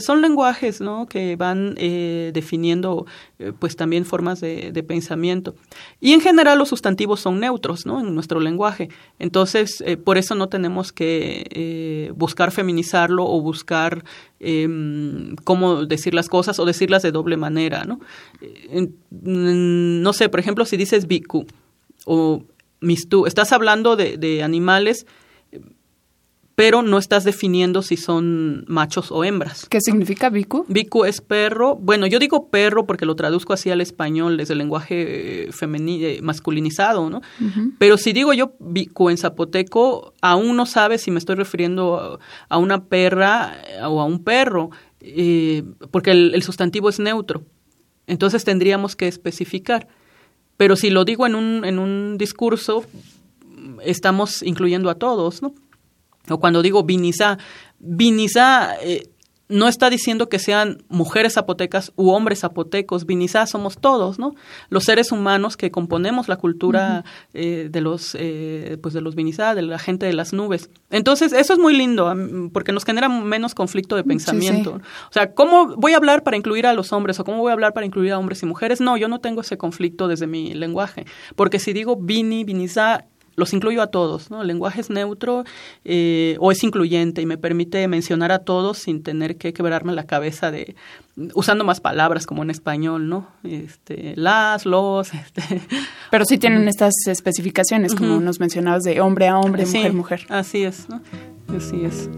son 0.00 0.22
lenguajes, 0.22 0.80
¿no? 0.80 1.06
Que 1.06 1.36
van 1.36 1.74
eh, 1.76 2.30
definiendo, 2.32 3.06
eh, 3.38 3.52
pues 3.58 3.76
también 3.76 4.04
formas 4.04 4.40
de, 4.40 4.84
pensamiento. 4.86 5.54
Y 6.00 6.12
en 6.12 6.20
general 6.20 6.58
los 6.58 6.68
sustantivos 6.68 7.20
son 7.20 7.40
neutros, 7.40 7.84
¿no? 7.84 8.00
En 8.00 8.14
nuestro 8.14 8.40
lenguaje. 8.40 8.88
Entonces, 9.18 9.84
por 10.04 10.16
eso 10.16 10.34
no 10.34 10.48
tenemos 10.48 10.92
que 10.92 12.12
buscar 12.16 12.52
feminizarlo 12.52 13.26
o 13.26 13.40
buscar 13.40 14.04
em, 14.40 15.34
cómo 15.44 15.84
decir 15.84 16.14
las 16.14 16.28
cosas 16.28 16.58
o 16.58 16.64
decirlas 16.64 17.02
de 17.02 17.12
doble 17.12 17.36
manera, 17.36 17.84
¿no? 17.84 18.00
no 19.10 20.12
sé, 20.12 20.28
por 20.28 20.40
ejemplo, 20.40 20.64
si 20.64 20.76
dices 20.76 21.06
biku 21.06 21.44
o 22.06 22.44
tú 23.08 23.26
Estás 23.26 23.52
hablando 23.52 23.96
de, 23.96 24.16
de, 24.16 24.42
animales, 24.42 25.06
pero 26.58 26.82
no 26.82 26.98
estás 26.98 27.22
definiendo 27.22 27.82
si 27.82 27.96
son 27.96 28.64
machos 28.66 29.12
o 29.12 29.22
hembras. 29.22 29.66
¿Qué 29.70 29.80
significa 29.80 30.28
biku? 30.28 30.64
Biku 30.66 31.04
es 31.04 31.20
perro. 31.20 31.76
Bueno, 31.76 32.08
yo 32.08 32.18
digo 32.18 32.50
perro 32.50 32.84
porque 32.84 33.06
lo 33.06 33.14
traduzco 33.14 33.52
así 33.52 33.70
al 33.70 33.80
español 33.80 34.36
desde 34.36 34.54
el 34.54 34.58
lenguaje 34.58 35.44
eh, 35.46 35.52
femenino, 35.52 36.04
eh, 36.04 36.18
masculinizado, 36.20 37.10
¿no? 37.10 37.20
Pero 37.78 37.96
si 37.96 38.12
digo 38.12 38.32
yo 38.32 38.54
biku 38.58 39.08
en 39.08 39.18
zapoteco, 39.18 40.14
aún 40.20 40.56
no 40.56 40.66
sabes 40.66 41.02
si 41.02 41.12
me 41.12 41.20
estoy 41.20 41.36
refiriendo 41.36 42.18
a, 42.48 42.58
una 42.58 42.86
perra 42.86 43.62
eh, 43.68 43.84
o 43.84 44.00
a 44.00 44.04
un 44.04 44.24
perro, 44.24 44.70
porque 45.92 46.10
el 46.10 46.42
sustantivo 46.42 46.88
es 46.88 46.98
neutro. 46.98 47.44
Entonces 48.08 48.42
tendríamos 48.42 48.96
que 48.96 49.06
especificar. 49.06 49.86
Pero 50.58 50.76
si 50.76 50.90
lo 50.90 51.06
digo 51.06 51.26
en 51.26 51.34
un, 51.34 51.64
en 51.64 51.78
un 51.78 52.18
discurso, 52.18 52.84
estamos 53.82 54.42
incluyendo 54.42 54.90
a 54.90 54.96
todos, 54.96 55.40
¿no? 55.40 55.54
O 56.28 56.38
cuando 56.38 56.60
digo 56.60 56.82
Vinizá, 56.82 57.38
Vinizá 57.78 58.76
eh, 58.82 59.08
no 59.48 59.68
está 59.68 59.90
diciendo 59.90 60.28
que 60.28 60.38
sean 60.38 60.82
mujeres 60.88 61.34
zapotecas 61.34 61.92
u 61.96 62.10
hombres 62.10 62.40
zapotecos, 62.40 63.06
Vinizá 63.06 63.46
somos 63.46 63.78
todos, 63.78 64.18
¿no? 64.18 64.34
Los 64.68 64.84
seres 64.84 65.10
humanos 65.10 65.56
que 65.56 65.70
componemos 65.70 66.28
la 66.28 66.36
cultura 66.36 67.04
eh, 67.32 67.68
de 67.70 67.80
los 67.80 68.14
eh, 68.18 68.76
pues 68.82 68.94
de 68.94 69.00
los 69.00 69.14
Vinizá, 69.14 69.54
de 69.54 69.62
la 69.62 69.78
gente 69.78 70.06
de 70.06 70.12
las 70.12 70.32
nubes. 70.32 70.70
Entonces, 70.90 71.32
eso 71.32 71.52
es 71.52 71.58
muy 71.58 71.76
lindo 71.76 72.12
porque 72.52 72.72
nos 72.72 72.84
genera 72.84 73.08
menos 73.08 73.54
conflicto 73.54 73.96
de 73.96 74.04
pensamiento. 74.04 74.80
O 75.10 75.12
sea, 75.12 75.32
¿cómo 75.32 75.76
voy 75.76 75.94
a 75.94 75.96
hablar 75.96 76.22
para 76.22 76.36
incluir 76.36 76.66
a 76.66 76.74
los 76.74 76.92
hombres 76.92 77.18
o 77.20 77.24
cómo 77.24 77.38
voy 77.38 77.50
a 77.50 77.54
hablar 77.54 77.72
para 77.72 77.86
incluir 77.86 78.12
a 78.12 78.18
hombres 78.18 78.42
y 78.42 78.46
mujeres? 78.46 78.80
No, 78.80 78.96
yo 78.96 79.08
no 79.08 79.20
tengo 79.20 79.40
ese 79.40 79.56
conflicto 79.56 80.08
desde 80.08 80.26
mi 80.26 80.54
lenguaje, 80.54 81.06
porque 81.36 81.58
si 81.58 81.72
digo 81.72 81.96
Vini, 81.96 82.44
Vinizá, 82.44 83.06
los 83.38 83.52
incluyo 83.52 83.82
a 83.82 83.86
todos, 83.86 84.30
¿no? 84.30 84.42
El 84.42 84.48
lenguaje 84.48 84.80
es 84.80 84.90
neutro 84.90 85.44
eh, 85.84 86.36
o 86.40 86.50
es 86.50 86.62
incluyente 86.64 87.22
y 87.22 87.26
me 87.26 87.38
permite 87.38 87.86
mencionar 87.86 88.32
a 88.32 88.40
todos 88.40 88.78
sin 88.78 89.04
tener 89.04 89.36
que 89.36 89.52
quebrarme 89.52 89.92
la 89.92 90.04
cabeza 90.04 90.50
de 90.50 90.74
usando 91.34 91.64
más 91.64 91.80
palabras 91.80 92.26
como 92.26 92.42
en 92.42 92.50
español, 92.50 93.08
¿no? 93.08 93.28
Este, 93.44 94.14
las, 94.16 94.66
los, 94.66 95.14
este. 95.14 95.62
Pero 96.10 96.24
sí 96.24 96.38
tienen 96.38 96.66
estas 96.66 96.94
especificaciones, 97.06 97.94
como 97.94 98.20
nos 98.20 98.40
mencionabas, 98.40 98.82
de 98.82 99.00
hombre 99.00 99.28
a 99.28 99.38
hombre, 99.38 99.64
mujer 99.64 99.86
a 99.86 99.92
mujer. 99.92 100.26
Así 100.28 100.64
es, 100.64 100.88
¿no? 100.88 101.00
Así 101.56 101.84
es. 101.84 102.10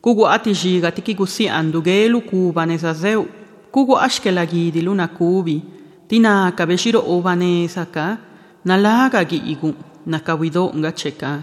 Kugu 0.00 0.28
atijiga 0.28 0.90
tiki 0.92 1.14
gusi 1.14 1.48
andugelu 1.48 2.20
kuba 2.20 2.66
nezazeu. 2.66 3.28
Kugu 3.70 3.98
ashkelagi 3.98 4.72
di 4.72 4.80
luna 4.80 5.08
kubi. 5.08 5.62
Tina 6.08 6.52
kabeshiro 6.56 7.04
obanesa 7.04 7.84
ka. 7.84 8.16
Nalaga 8.64 9.20
gi 9.24 9.36
igu. 9.52 9.74
Nakawido 10.06 10.72
nga 10.80 10.92
cheka. 10.92 11.42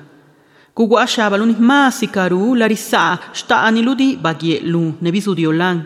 Kugu 0.74 0.98
ashaba 0.98 1.38
lunis 1.38 1.60
masikaru 1.60 2.56
larisa 2.56 3.20
shta 3.34 3.62
aniludi 3.62 4.18
bagielu 4.18 4.98
nebisudiolan. 5.02 5.86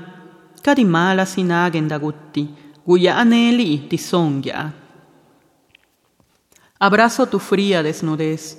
Kadi 0.63 0.85
mala 0.85 1.25
sinagen 1.25 1.91
dagutti. 1.91 2.47
Guya 2.87 3.19
aneli 3.19 3.83
ti 3.89 3.97
songya. 3.97 4.71
Abrazo 6.79 7.27
tu 7.27 7.37
fría 7.39 7.83
desnudez. 7.83 8.55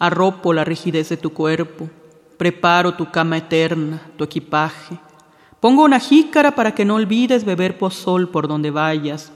Arropo 0.00 0.52
la 0.52 0.64
rigidez 0.64 1.10
de 1.10 1.16
tu 1.16 1.28
cuerpo 1.28 1.99
Preparo 2.40 2.94
tu 2.94 3.04
cama 3.04 3.36
eterna, 3.36 4.00
tu 4.16 4.24
equipaje. 4.24 4.98
Pongo 5.60 5.84
una 5.84 6.00
jícara 6.00 6.54
para 6.54 6.74
que 6.74 6.86
no 6.86 6.94
olvides 6.94 7.44
beber 7.44 7.76
pozol 7.76 8.30
por 8.30 8.48
donde 8.48 8.70
vayas. 8.70 9.30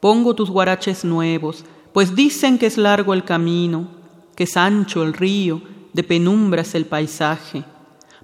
Pongo 0.00 0.34
tus 0.34 0.50
guaraches 0.50 1.04
nuevos, 1.04 1.64
pues 1.92 2.16
dicen 2.16 2.58
que 2.58 2.66
es 2.66 2.78
largo 2.78 3.14
el 3.14 3.22
camino, 3.22 3.86
que 4.34 4.42
es 4.42 4.56
ancho 4.56 5.04
el 5.04 5.12
río, 5.12 5.62
de 5.92 6.02
penumbras 6.02 6.74
el 6.74 6.86
paisaje. 6.86 7.62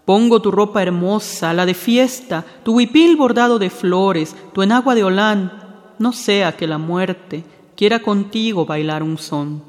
Pongo 0.04 0.42
tu 0.42 0.50
ropa 0.50 0.82
hermosa, 0.82 1.54
la 1.54 1.64
de 1.64 1.74
fiesta, 1.74 2.44
tu 2.64 2.72
huipil 2.72 3.14
bordado 3.14 3.60
de 3.60 3.70
flores, 3.70 4.34
tu 4.52 4.62
enagua 4.62 4.96
de 4.96 5.04
olán, 5.04 5.52
no 6.00 6.12
sea 6.12 6.56
que 6.56 6.66
la 6.66 6.78
muerte 6.78 7.44
quiera 7.76 8.00
contigo 8.00 8.66
bailar 8.66 9.04
un 9.04 9.16
son. 9.16 9.62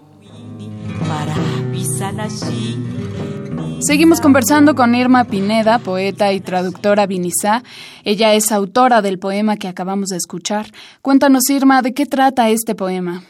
Seguimos 3.81 4.19
conversando 4.19 4.75
con 4.75 4.93
Irma 4.93 5.23
Pineda, 5.23 5.79
poeta 5.79 6.33
y 6.33 6.41
traductora 6.41 7.07
vinizá. 7.07 7.63
Ella 8.03 8.33
es 8.33 8.51
autora 8.51 9.01
del 9.01 9.19
poema 9.19 9.55
que 9.55 9.69
acabamos 9.69 10.09
de 10.09 10.17
escuchar. 10.17 10.67
Cuéntanos, 11.01 11.49
Irma, 11.49 11.81
¿de 11.81 11.93
qué 11.93 12.05
trata 12.05 12.49
este 12.49 12.75
poema? 12.75 13.23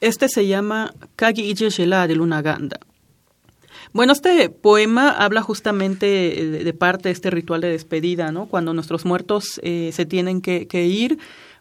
Este 0.00 0.28
se 0.28 0.46
llama 0.48 0.92
Kagi 1.14 1.42
Iye 1.42 1.70
de 2.08 2.14
Luna 2.16 2.42
Ganda. 2.42 2.80
Bueno, 3.92 4.12
este 4.12 4.50
poema 4.50 5.10
habla 5.10 5.42
justamente 5.42 6.06
de, 6.06 6.74
parte 6.74 7.08
de 7.08 7.12
este 7.12 7.30
ritual 7.30 7.60
de 7.60 7.70
despedida, 7.70 8.32
¿no? 8.32 8.46
Cuando 8.46 8.74
nuestros 8.74 9.04
muertos 9.04 9.60
eh, 9.62 9.90
se 9.92 10.04
tienen 10.04 10.42
que 10.42 10.86
ir 10.86 11.18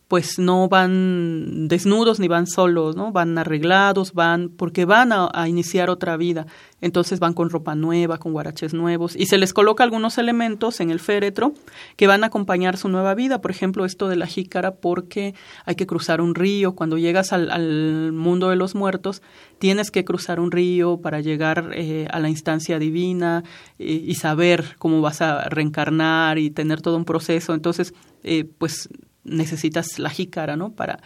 pues 0.07 0.39
no 0.39 0.69
van 0.69 1.67
desnudos 1.67 2.19
ni 2.19 2.29
van 2.29 2.47
solos, 2.47 2.95
¿no? 2.95 3.11
Van 3.11 3.37
arreglados, 3.37 4.13
van 4.13 4.49
porque 4.49 4.85
van 4.85 5.11
a, 5.11 5.49
iniciar 5.49 5.89
otra 5.89 6.15
vida. 6.15 6.47
Entonces 6.79 7.19
van 7.19 7.33
con 7.33 7.49
ropa 7.49 7.75
nueva, 7.75 8.17
con 8.17 8.31
guaraches 8.31 8.73
nuevos 8.73 9.15
y 9.15 9.25
se 9.25 9.37
les 9.37 9.51
coloca 9.51 9.83
algunos 9.83 10.17
elementos 10.17 10.79
en 10.79 10.91
el 10.91 10.99
féretro 10.99 11.53
que 11.97 12.07
van 12.07 12.23
a 12.23 12.27
acompañar 12.27 12.77
su 12.77 12.87
nueva 12.87 13.15
vida. 13.15 13.41
Por 13.41 13.51
ejemplo, 13.51 13.83
esto 13.83 14.07
de 14.07 14.15
la 14.15 14.27
jícara 14.27 14.75
porque 14.75 15.33
hay 15.65 15.75
que 15.75 15.87
cruzar 15.87 16.21
un 16.21 16.35
río. 16.35 16.73
Cuando 16.73 16.97
llegas 16.97 17.33
al, 17.33 18.13
mundo 18.13 18.49
de 18.49 18.55
los 18.55 18.75
muertos, 18.75 19.21
tienes 19.59 19.91
que 19.91 20.05
cruzar 20.05 20.39
un 20.39 20.51
río 20.51 21.01
para 21.01 21.19
llegar 21.19 21.71
eh, 21.73 22.07
a 22.11 22.19
la 22.19 22.29
instancia 22.29 22.79
divina 22.79 23.43
eh, 23.77 24.03
y 24.05 24.15
saber 24.15 24.75
cómo 24.77 25.01
vas 25.01 25.21
a 25.21 25.49
reencarnar 25.49 26.37
y 26.37 26.49
tener 26.51 26.81
todo 26.81 26.95
un 26.95 27.05
proceso. 27.05 27.53
Entonces, 27.53 27.93
eh, 28.23 28.45
pues 28.57 28.89
necesitas 29.27 29.99
la 29.99 30.09
jícara, 30.09 30.55
¿no? 30.55 30.71
Para, 30.71 30.99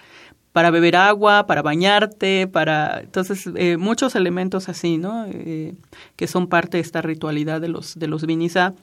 para 0.54 0.72
beber 0.72 0.96
agua, 0.96 1.46
para 1.48 1.62
bañarte, 1.62 2.48
para... 2.48 3.02
Entonces, 3.02 3.50
eh, 3.56 3.78
muchos 3.78 4.16
elementos 4.16 4.70
así, 4.70 4.98
¿no? 4.98 5.26
Eh, 5.28 5.74
que 6.16 6.28
son 6.28 6.48
parte 6.48 6.78
de 6.78 6.82
esta 6.82 7.02
ritualidad 7.02 7.62
de 7.62 7.70
los, 7.70 7.98
de 7.98 8.08
los 8.08 8.26
vinizá 8.26 8.74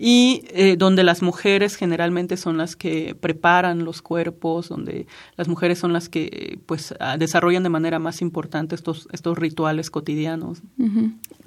y 0.00 0.44
eh, 0.50 0.76
donde 0.78 1.02
las 1.02 1.22
mujeres 1.22 1.74
generalmente 1.74 2.36
son 2.36 2.56
las 2.56 2.76
que 2.76 3.16
preparan 3.20 3.84
los 3.84 4.00
cuerpos, 4.00 4.68
donde 4.68 5.08
las 5.36 5.48
mujeres 5.48 5.80
son 5.80 5.92
las 5.92 6.08
que 6.08 6.60
pues 6.66 6.94
ah, 7.00 7.16
desarrollan 7.16 7.64
de 7.64 7.68
manera 7.68 7.98
más 7.98 8.22
importante 8.22 8.76
estos, 8.76 9.08
estos 9.10 9.36
rituales 9.36 9.90
cotidianos. 9.90 10.62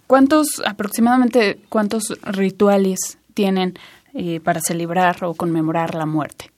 ¿Cuántos, 0.05 0.61
aproximadamente, 0.65 1.61
cuántos 1.69 2.13
rituales 2.23 3.17
tienen 3.33 3.75
para 4.43 4.59
celebrar 4.59 5.23
o 5.23 5.33
conmemorar 5.33 5.95
la 5.95 6.05
muerte? 6.05 6.51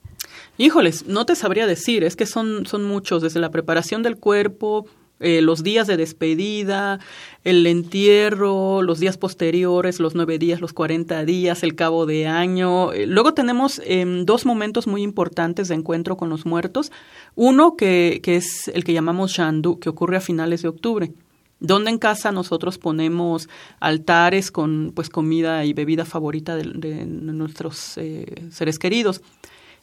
Híjoles, 0.56 1.06
no 1.06 1.26
te 1.26 1.34
sabría 1.34 1.66
decir, 1.66 2.04
es 2.04 2.14
que 2.14 2.26
son, 2.26 2.66
son 2.66 2.84
muchos, 2.84 3.22
desde 3.22 3.40
la 3.40 3.50
preparación 3.50 4.02
del 4.02 4.16
cuerpo, 4.16 4.86
eh, 5.20 5.40
los 5.40 5.62
días 5.62 5.86
de 5.86 5.96
despedida, 5.96 7.00
el 7.44 7.66
entierro, 7.66 8.82
los 8.82 9.00
días 9.00 9.16
posteriores, 9.16 9.98
los 9.98 10.14
nueve 10.14 10.38
días, 10.38 10.60
los 10.60 10.72
cuarenta 10.72 11.24
días, 11.24 11.62
el 11.62 11.74
cabo 11.74 12.04
de 12.04 12.26
año. 12.26 12.92
Eh, 12.92 13.06
luego 13.06 13.32
tenemos 13.32 13.80
em, 13.84 14.24
dos 14.24 14.44
momentos 14.44 14.86
muy 14.86 15.02
importantes 15.02 15.68
de 15.68 15.76
encuentro 15.76 16.16
con 16.16 16.30
los 16.30 16.46
muertos. 16.46 16.92
Uno 17.36 17.76
que, 17.76 18.20
que 18.22 18.36
es 18.36 18.68
el 18.68 18.84
que 18.84 18.92
llamamos 18.92 19.32
Shandu, 19.32 19.78
que 19.78 19.88
ocurre 19.88 20.16
a 20.16 20.20
finales 20.20 20.62
de 20.62 20.68
octubre 20.68 21.12
donde 21.60 21.90
en 21.90 21.98
casa 21.98 22.30
nosotros 22.30 22.76
ponemos 22.76 23.48
altares 23.80 24.50
con 24.50 24.92
pues 24.94 25.08
comida 25.08 25.64
y 25.64 25.72
bebida 25.72 26.04
favorita 26.04 26.56
de, 26.56 27.06
nuestros 27.06 27.96
eh, 27.96 28.26
seres 28.50 28.78
queridos. 28.78 29.22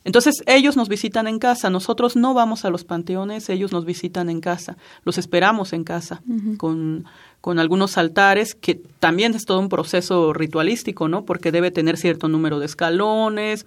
Entonces 0.03 0.41
ellos 0.48 0.75
nos 0.75 0.89
visitan 0.89 1.27
en 1.27 1.38
casa, 1.38 1.70
nosotros 1.70 2.15
no 2.15 2.34
vamos 2.34 2.65
a 2.65 2.70
los 2.72 2.84
panteones, 2.84 3.50
ellos 3.50 3.72
nos 3.72 3.86
visitan 3.86 4.29
en 4.29 4.41
casa, 4.41 4.77
los 5.03 5.17
esperamos 5.20 5.74
en 5.74 5.84
casa 5.84 6.22
con, 6.58 7.05
con 7.39 7.60
algunos 7.60 7.98
altares, 7.98 8.55
que 8.55 8.75
también 9.00 9.36
es 9.36 9.46
todo 9.46 9.60
un 9.60 9.70
proceso 9.70 10.34
ritualístico, 10.34 11.08
¿no? 11.08 11.24
Porque 11.24 11.51
debe 11.51 11.70
tener 11.70 11.98
cierto 11.98 12.27
número 12.27 12.60
de 12.60 12.65
escalones 12.65 13.65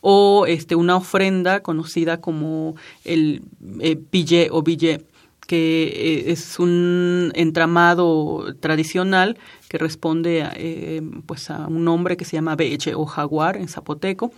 o 0.00 0.46
este, 0.46 0.74
una 0.74 0.96
ofrenda 0.96 1.60
conocida 1.60 2.20
como 2.20 2.74
el 3.04 3.42
eh, 3.80 4.48
o 4.50 4.62
billet 4.62 5.06
que 5.46 5.84
eh, 5.84 6.32
es 6.32 6.58
un 6.58 7.30
entramado 7.34 8.54
tradicional 8.58 9.38
que 9.68 9.78
responde 9.78 10.42
a, 10.42 10.52
eh, 10.56 11.02
pues 11.26 11.50
a 11.50 11.68
un 11.68 11.84
nombre 11.84 12.16
que 12.16 12.24
se 12.24 12.36
llama 12.36 12.56
Beche 12.56 12.94
o 12.94 13.06
jaguar 13.06 13.56
en 13.56 13.68
zapoteco. 13.68 14.32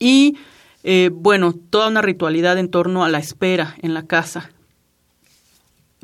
Y 0.00 0.36
eh, 0.82 1.10
bueno, 1.12 1.52
toda 1.52 1.86
una 1.86 2.02
ritualidad 2.02 2.58
en 2.58 2.68
torno 2.68 3.04
a 3.04 3.08
la 3.08 3.18
espera 3.18 3.76
en 3.82 3.94
la 3.94 4.06
casa. 4.06 4.50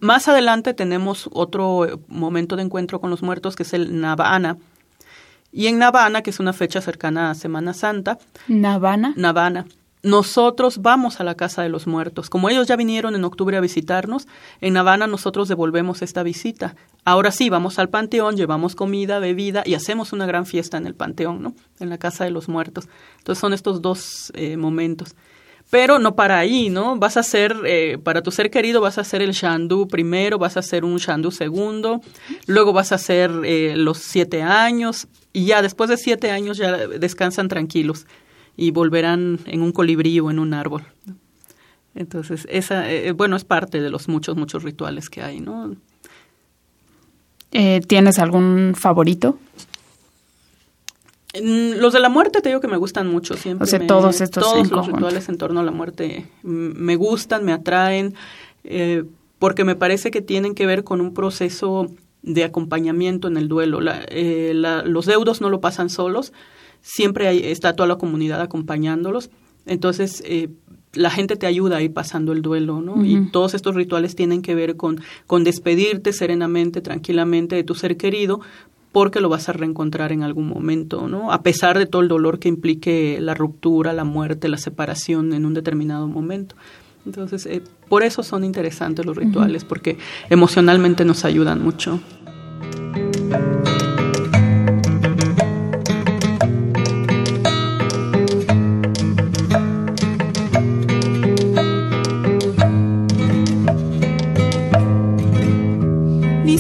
Más 0.00 0.28
adelante 0.28 0.74
tenemos 0.74 1.28
otro 1.32 2.00
momento 2.06 2.54
de 2.54 2.62
encuentro 2.62 3.00
con 3.00 3.10
los 3.10 3.22
muertos 3.22 3.56
que 3.56 3.64
es 3.64 3.72
el 3.72 4.00
Navana. 4.00 4.58
Y 5.50 5.66
en 5.66 5.78
Navana, 5.78 6.22
que 6.22 6.30
es 6.30 6.38
una 6.38 6.52
fecha 6.52 6.80
cercana 6.80 7.30
a 7.30 7.34
Semana 7.34 7.72
Santa. 7.72 8.18
¿Navana? 8.46 9.14
Navana 9.16 9.66
nosotros 10.06 10.82
vamos 10.82 11.18
a 11.18 11.24
la 11.24 11.34
casa 11.34 11.62
de 11.62 11.68
los 11.68 11.88
muertos. 11.88 12.30
Como 12.30 12.48
ellos 12.48 12.68
ya 12.68 12.76
vinieron 12.76 13.16
en 13.16 13.24
octubre 13.24 13.56
a 13.56 13.60
visitarnos, 13.60 14.28
en 14.60 14.76
Habana 14.76 15.08
nosotros 15.08 15.48
devolvemos 15.48 16.00
esta 16.00 16.22
visita. 16.22 16.76
Ahora 17.04 17.32
sí, 17.32 17.50
vamos 17.50 17.80
al 17.80 17.88
panteón, 17.88 18.36
llevamos 18.36 18.76
comida, 18.76 19.18
bebida 19.18 19.64
y 19.66 19.74
hacemos 19.74 20.12
una 20.12 20.24
gran 20.24 20.46
fiesta 20.46 20.76
en 20.76 20.86
el 20.86 20.94
panteón, 20.94 21.42
¿no? 21.42 21.54
En 21.80 21.88
la 21.88 21.98
casa 21.98 22.22
de 22.22 22.30
los 22.30 22.48
muertos. 22.48 22.88
Entonces 23.18 23.40
son 23.40 23.52
estos 23.52 23.82
dos 23.82 24.30
eh, 24.36 24.56
momentos. 24.56 25.16
Pero 25.70 25.98
no 25.98 26.14
para 26.14 26.38
ahí, 26.38 26.70
¿no? 26.70 26.96
Vas 26.96 27.16
a 27.16 27.20
hacer, 27.20 27.56
eh, 27.66 27.98
para 28.00 28.22
tu 28.22 28.30
ser 28.30 28.52
querido, 28.52 28.80
vas 28.80 28.98
a 28.98 29.00
hacer 29.00 29.22
el 29.22 29.32
shandú 29.32 29.88
primero, 29.88 30.38
vas 30.38 30.56
a 30.56 30.60
hacer 30.60 30.84
un 30.84 30.98
shandú 30.98 31.32
segundo, 31.32 32.00
luego 32.46 32.72
vas 32.72 32.92
a 32.92 32.94
hacer 32.94 33.32
eh, 33.44 33.74
los 33.76 33.98
siete 33.98 34.42
años 34.42 35.08
y 35.32 35.46
ya 35.46 35.62
después 35.62 35.90
de 35.90 35.96
siete 35.96 36.30
años 36.30 36.58
ya 36.58 36.76
descansan 36.86 37.48
tranquilos 37.48 38.06
y 38.56 38.70
volverán 38.70 39.40
en 39.46 39.62
un 39.62 39.72
colibrí 39.72 40.18
o 40.20 40.30
en 40.30 40.38
un 40.38 40.54
árbol. 40.54 40.82
Entonces, 41.94 42.46
esa, 42.50 42.90
eh, 42.90 43.12
bueno, 43.12 43.36
es 43.36 43.44
parte 43.44 43.80
de 43.80 43.90
los 43.90 44.08
muchos, 44.08 44.36
muchos 44.36 44.62
rituales 44.62 45.08
que 45.08 45.22
hay, 45.22 45.40
¿no? 45.40 45.74
Eh, 47.52 47.80
¿Tienes 47.86 48.18
algún 48.18 48.74
favorito? 48.76 49.38
Los 51.42 51.92
de 51.92 52.00
la 52.00 52.08
muerte 52.08 52.40
te 52.40 52.48
digo 52.48 52.60
que 52.60 52.68
me 52.68 52.76
gustan 52.76 53.08
mucho 53.08 53.36
siempre. 53.36 53.64
O 53.64 53.66
sea, 53.66 53.86
todos 53.86 54.20
estos 54.20 54.42
Todos 54.42 54.70
los 54.70 54.86
rituales 54.86 55.28
en 55.28 55.36
torno 55.36 55.60
a 55.60 55.62
la 55.62 55.70
muerte 55.70 56.26
me 56.42 56.96
gustan, 56.96 57.44
me 57.44 57.52
atraen, 57.52 58.14
eh, 58.64 59.04
porque 59.38 59.64
me 59.64 59.74
parece 59.74 60.10
que 60.10 60.22
tienen 60.22 60.54
que 60.54 60.66
ver 60.66 60.82
con 60.82 61.00
un 61.00 61.12
proceso 61.12 61.88
de 62.22 62.44
acompañamiento 62.44 63.28
en 63.28 63.36
el 63.36 63.48
duelo. 63.48 63.80
los 63.80 65.06
deudos 65.06 65.40
no 65.40 65.50
lo 65.50 65.60
pasan 65.60 65.90
solos, 65.90 66.32
siempre 66.86 67.26
hay, 67.26 67.40
está 67.44 67.74
toda 67.74 67.88
la 67.88 67.96
comunidad 67.96 68.40
acompañándolos. 68.40 69.30
Entonces, 69.66 70.22
eh, 70.24 70.48
la 70.92 71.10
gente 71.10 71.36
te 71.36 71.46
ayuda 71.46 71.78
a 71.78 71.82
ir 71.82 71.92
pasando 71.92 72.32
el 72.32 72.42
duelo, 72.42 72.80
¿no? 72.80 73.04
Y 73.04 73.28
todos 73.32 73.54
estos 73.54 73.74
rituales 73.74 74.14
tienen 74.14 74.40
que 74.40 74.54
ver 74.54 74.76
con, 74.76 75.00
con 75.26 75.42
despedirte 75.42 76.12
serenamente, 76.12 76.80
tranquilamente 76.80 77.56
de 77.56 77.64
tu 77.64 77.74
ser 77.74 77.96
querido, 77.96 78.40
porque 78.92 79.20
lo 79.20 79.28
vas 79.28 79.48
a 79.48 79.52
reencontrar 79.52 80.12
en 80.12 80.22
algún 80.22 80.48
momento, 80.48 81.08
¿no? 81.08 81.32
A 81.32 81.42
pesar 81.42 81.76
de 81.76 81.86
todo 81.86 82.00
el 82.00 82.08
dolor 82.08 82.38
que 82.38 82.48
implique 82.48 83.18
la 83.20 83.34
ruptura, 83.34 83.92
la 83.92 84.04
muerte, 84.04 84.48
la 84.48 84.56
separación 84.56 85.34
en 85.34 85.44
un 85.44 85.52
determinado 85.52 86.06
momento. 86.06 86.54
Entonces, 87.04 87.46
eh, 87.46 87.62
por 87.88 88.04
eso 88.04 88.22
son 88.22 88.44
interesantes 88.44 89.04
los 89.04 89.16
rituales, 89.16 89.64
porque 89.64 89.98
emocionalmente 90.30 91.04
nos 91.04 91.24
ayudan 91.24 91.62
mucho. 91.62 92.00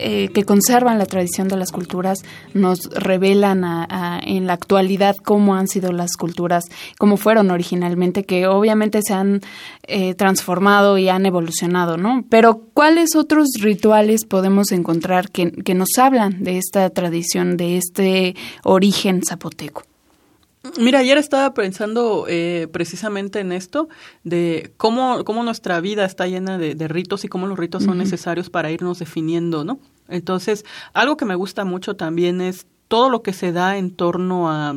eh, 0.00 0.28
que 0.32 0.44
conservan 0.44 0.98
la 0.98 1.06
tradición 1.06 1.48
de 1.48 1.56
las 1.56 1.72
culturas 1.72 2.22
nos 2.54 2.80
revelan 2.94 3.64
en 4.22 4.46
la 4.46 4.52
actualidad 4.52 5.16
cómo 5.16 5.54
han 5.54 5.68
sido 5.68 5.92
las 5.92 6.16
culturas, 6.16 6.64
cómo 6.98 7.16
fueron 7.16 7.50
originalmente, 7.50 8.24
que 8.24 8.46
obviamente 8.46 9.00
se 9.02 9.14
han 9.14 9.40
eh, 9.86 10.14
transformado 10.14 10.98
y 10.98 11.08
han 11.08 11.26
evolucionado, 11.26 11.96
¿no? 11.96 12.24
Pero 12.28 12.62
¿cuáles 12.74 13.16
otros 13.16 13.48
rituales 13.60 14.24
podemos 14.24 14.72
encontrar 14.72 15.30
que, 15.30 15.50
que 15.50 15.74
nos 15.74 15.90
hablan 15.98 16.42
de 16.42 16.58
esta 16.58 16.88
tradición, 16.90 17.56
de 17.56 17.76
este 17.76 18.36
origen 18.62 19.22
zapoteco? 19.26 19.82
Mira, 20.78 21.00
ayer 21.00 21.18
estaba 21.18 21.54
pensando 21.54 22.26
eh, 22.28 22.68
precisamente 22.72 23.40
en 23.40 23.52
esto, 23.52 23.88
de 24.24 24.72
cómo, 24.76 25.24
cómo 25.24 25.42
nuestra 25.42 25.80
vida 25.80 26.04
está 26.04 26.26
llena 26.26 26.58
de, 26.58 26.88
ritos 26.88 27.24
y 27.24 27.28
cómo 27.28 27.46
los 27.46 27.58
ritos 27.58 27.84
son 27.84 27.98
necesarios 27.98 28.50
para 28.50 28.70
irnos 28.70 28.98
definiendo, 28.98 29.64
¿no? 29.64 29.78
Entonces, 30.08 30.64
algo 30.94 31.16
que 31.16 31.24
me 31.24 31.34
gusta 31.34 31.64
mucho 31.64 31.96
también 31.96 32.40
es 32.40 32.66
todo 32.88 33.10
lo 33.10 33.22
que 33.22 33.34
se 33.34 33.52
da 33.52 33.76
en 33.76 33.90
torno 33.90 34.50
a, 34.50 34.74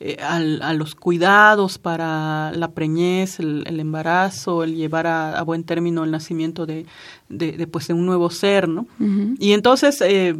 eh, 0.00 0.16
a, 0.20 0.72
los 0.74 0.96
cuidados 0.96 1.78
para 1.78 2.50
la 2.52 2.72
preñez, 2.72 3.38
el, 3.38 3.78
embarazo, 3.78 4.64
el 4.64 4.74
llevar 4.74 5.06
a, 5.06 5.40
buen 5.42 5.62
término 5.62 6.02
el 6.02 6.10
nacimiento 6.10 6.66
de, 6.66 6.86
de, 7.28 7.66
pues, 7.68 7.86
de 7.86 7.94
un 7.94 8.06
nuevo 8.06 8.28
ser, 8.30 8.68
¿no? 8.68 8.86
Y 9.38 9.52
entonces, 9.52 10.00
eh, 10.00 10.34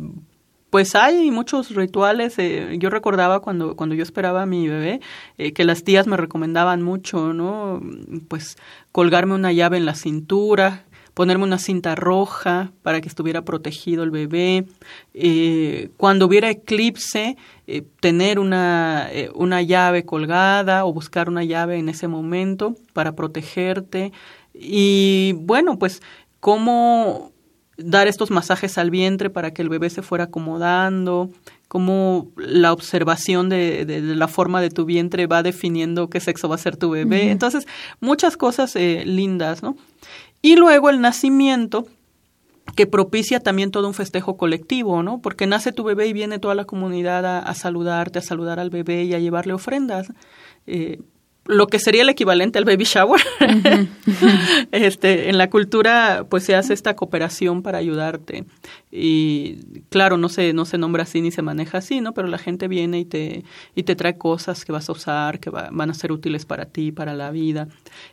pues 0.74 0.96
hay 0.96 1.30
muchos 1.30 1.72
rituales. 1.72 2.36
Eh, 2.36 2.74
yo 2.80 2.90
recordaba 2.90 3.38
cuando, 3.38 3.76
cuando 3.76 3.94
yo 3.94 4.02
esperaba 4.02 4.42
a 4.42 4.46
mi 4.46 4.66
bebé 4.66 5.00
eh, 5.38 5.52
que 5.52 5.62
las 5.62 5.84
tías 5.84 6.08
me 6.08 6.16
recomendaban 6.16 6.82
mucho, 6.82 7.32
¿no? 7.32 7.80
Pues 8.26 8.56
colgarme 8.90 9.36
una 9.36 9.52
llave 9.52 9.76
en 9.76 9.86
la 9.86 9.94
cintura, 9.94 10.82
ponerme 11.14 11.44
una 11.44 11.60
cinta 11.60 11.94
roja 11.94 12.72
para 12.82 13.00
que 13.00 13.06
estuviera 13.06 13.42
protegido 13.42 14.02
el 14.02 14.10
bebé. 14.10 14.66
Eh, 15.14 15.90
cuando 15.96 16.26
hubiera 16.26 16.50
eclipse, 16.50 17.36
tener 18.00 18.40
una, 18.40 19.08
una 19.32 19.62
llave 19.62 20.04
colgada 20.04 20.86
o 20.86 20.92
buscar 20.92 21.28
una 21.28 21.44
llave 21.44 21.76
en 21.76 21.88
ese 21.88 22.08
momento 22.08 22.74
para 22.92 23.14
protegerte. 23.14 24.10
Y 24.52 25.34
bueno, 25.36 25.78
pues 25.78 26.02
cómo 26.40 27.30
dar 27.76 28.06
estos 28.06 28.30
masajes 28.30 28.78
al 28.78 28.90
vientre 28.90 29.30
para 29.30 29.52
que 29.52 29.62
el 29.62 29.68
bebé 29.68 29.90
se 29.90 30.02
fuera 30.02 30.24
acomodando, 30.24 31.30
cómo 31.68 32.28
la 32.36 32.72
observación 32.72 33.48
de, 33.48 33.84
de, 33.84 34.00
la 34.00 34.28
forma 34.28 34.60
de 34.60 34.70
tu 34.70 34.84
vientre 34.84 35.26
va 35.26 35.42
definiendo 35.42 36.08
qué 36.08 36.20
sexo 36.20 36.48
va 36.48 36.54
a 36.54 36.58
ser 36.58 36.76
tu 36.76 36.90
bebé. 36.90 37.30
Entonces, 37.30 37.66
muchas 38.00 38.36
cosas 38.36 38.76
eh, 38.76 39.02
lindas, 39.04 39.62
¿no? 39.62 39.76
Y 40.40 40.56
luego 40.56 40.90
el 40.90 41.00
nacimiento, 41.00 41.86
que 42.76 42.86
propicia 42.86 43.40
también 43.40 43.70
todo 43.70 43.86
un 43.88 43.94
festejo 43.94 44.36
colectivo, 44.36 45.02
¿no? 45.02 45.20
Porque 45.20 45.46
nace 45.46 45.72
tu 45.72 45.84
bebé 45.84 46.06
y 46.06 46.12
viene 46.12 46.38
toda 46.38 46.54
la 46.54 46.64
comunidad 46.64 47.24
a, 47.26 47.54
saludarte, 47.54 48.18
a 48.18 48.22
saludar 48.22 48.58
al 48.58 48.70
bebé 48.70 49.04
y 49.04 49.14
a 49.14 49.18
llevarle 49.18 49.52
ofrendas. 49.52 50.12
Eh, 50.66 51.00
lo 51.46 51.66
que 51.66 51.78
sería 51.78 52.02
el 52.02 52.08
equivalente 52.08 52.58
al 52.58 52.64
baby 52.64 52.84
shower. 52.84 53.20
este, 54.72 55.28
en 55.28 55.36
la 55.36 55.50
cultura, 55.50 56.26
pues 56.28 56.44
se 56.44 56.54
hace 56.54 56.72
esta 56.72 56.96
cooperación 56.96 57.62
para 57.62 57.78
ayudarte. 57.78 58.44
Y 58.90 59.82
claro, 59.90 60.16
no 60.16 60.28
se, 60.28 60.52
no 60.52 60.64
se 60.64 60.78
nombra 60.78 61.02
así 61.02 61.20
ni 61.20 61.30
se 61.30 61.42
maneja 61.42 61.78
así, 61.78 62.00
¿no? 62.00 62.14
Pero 62.14 62.28
la 62.28 62.38
gente 62.38 62.68
viene 62.68 63.00
y 63.00 63.04
te, 63.04 63.44
y 63.74 63.82
te 63.82 63.94
trae 63.94 64.16
cosas 64.16 64.64
que 64.64 64.72
vas 64.72 64.88
a 64.88 64.92
usar, 64.92 65.38
que 65.38 65.50
van 65.50 65.90
a 65.90 65.94
ser 65.94 66.12
útiles 66.12 66.46
para 66.46 66.64
ti, 66.64 66.92
para 66.92 67.12
la 67.14 67.30
vida. 67.30 67.68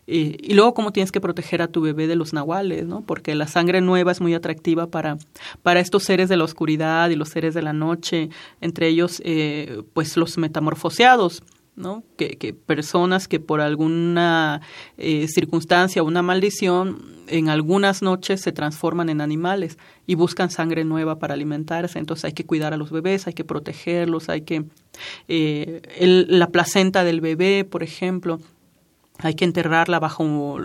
Y, 0.06 0.36
y, 0.42 0.54
luego, 0.54 0.74
cómo 0.74 0.92
tienes 0.92 1.12
que 1.12 1.22
proteger 1.22 1.62
a 1.62 1.68
tu 1.68 1.82
bebé 1.82 2.08
de 2.08 2.16
los 2.16 2.34
nahuales, 2.34 2.86
¿no? 2.86 3.02
Porque 3.02 3.36
la 3.36 3.48
sangre 3.48 3.80
nueva 3.80 4.12
es 4.12 4.20
muy 4.20 4.34
atractiva 4.34 4.88
para, 4.88 5.18
para 5.64 5.80
estos 5.80 6.04
seres 6.04 6.28
de 6.28 6.36
la 6.36 6.44
oscuridad 6.44 7.10
y 7.10 7.16
los 7.16 7.30
seres 7.30 7.54
de 7.54 7.62
la 7.62 7.74
noche, 7.74 8.30
entre 8.60 8.88
ellos, 8.88 9.22
eh, 9.24 9.84
pues 9.94 10.18
los 10.18 10.38
metamorfoseados 10.38 11.44
¿no? 11.82 12.04
Que, 12.18 12.38
que, 12.38 12.54
personas 12.54 13.28
que 13.28 13.40
por 13.40 13.60
alguna 13.60 14.62
eh, 14.98 15.28
circunstancia 15.28 16.02
o 16.02 16.06
una 16.06 16.22
maldición 16.22 17.02
en 17.28 17.50
algunas 17.50 18.02
noches 18.02 18.42
se 18.42 18.52
transforman 18.52 19.10
en 19.10 19.22
animales 19.22 19.78
y 20.06 20.16
buscan 20.16 20.52
sangre 20.52 20.84
nueva 20.84 21.20
para 21.20 21.34
alimentarse. 21.34 22.00
Entonces 22.00 22.26
hay 22.26 22.34
que 22.34 22.46
cuidar 22.46 22.74
a 22.74 22.78
los 22.78 22.92
bebés, 22.92 23.28
hay 23.28 23.34
que 23.34 23.44
protegerlos, 23.44 24.30
hay 24.30 24.42
que... 24.42 24.66
Eh, 25.28 25.82
la 26.28 26.50
placenta 26.50 27.04
del 27.04 27.22
bebé, 27.22 27.66
por 27.66 27.84
ejemplo, 27.84 28.40
hay 29.20 29.36
que 29.36 29.46
enterrarla 29.46 30.00
bajo 30.00 30.58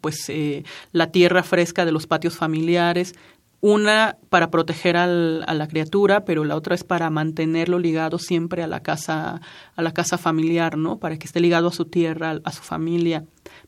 pues 0.00 0.28
eh, 0.28 0.64
la 0.92 1.10
tierra 1.10 1.42
fresca 1.42 1.84
de 1.84 1.92
los 1.92 2.06
patios 2.06 2.36
familiares 2.36 3.14
una 3.62 4.18
para 4.28 4.50
proteger 4.50 4.96
al, 4.96 5.44
a 5.46 5.54
la 5.54 5.68
criatura, 5.68 6.24
pero 6.24 6.44
la 6.44 6.56
otra 6.56 6.74
es 6.74 6.82
para 6.82 7.08
mantenerlo 7.10 7.78
ligado 7.78 8.18
siempre 8.18 8.62
a 8.62 8.66
la 8.66 8.80
casa, 8.80 9.40
a 9.76 9.82
la 9.82 9.94
casa 9.94 10.18
familiar, 10.18 10.76
¿no? 10.76 10.98
Para 10.98 11.16
que 11.16 11.26
esté 11.26 11.38
ligado 11.38 11.68
a 11.68 11.72
su 11.72 11.84
tierra, 11.84 12.40
a 12.42 12.52
su 12.52 12.62
familia 12.62 13.24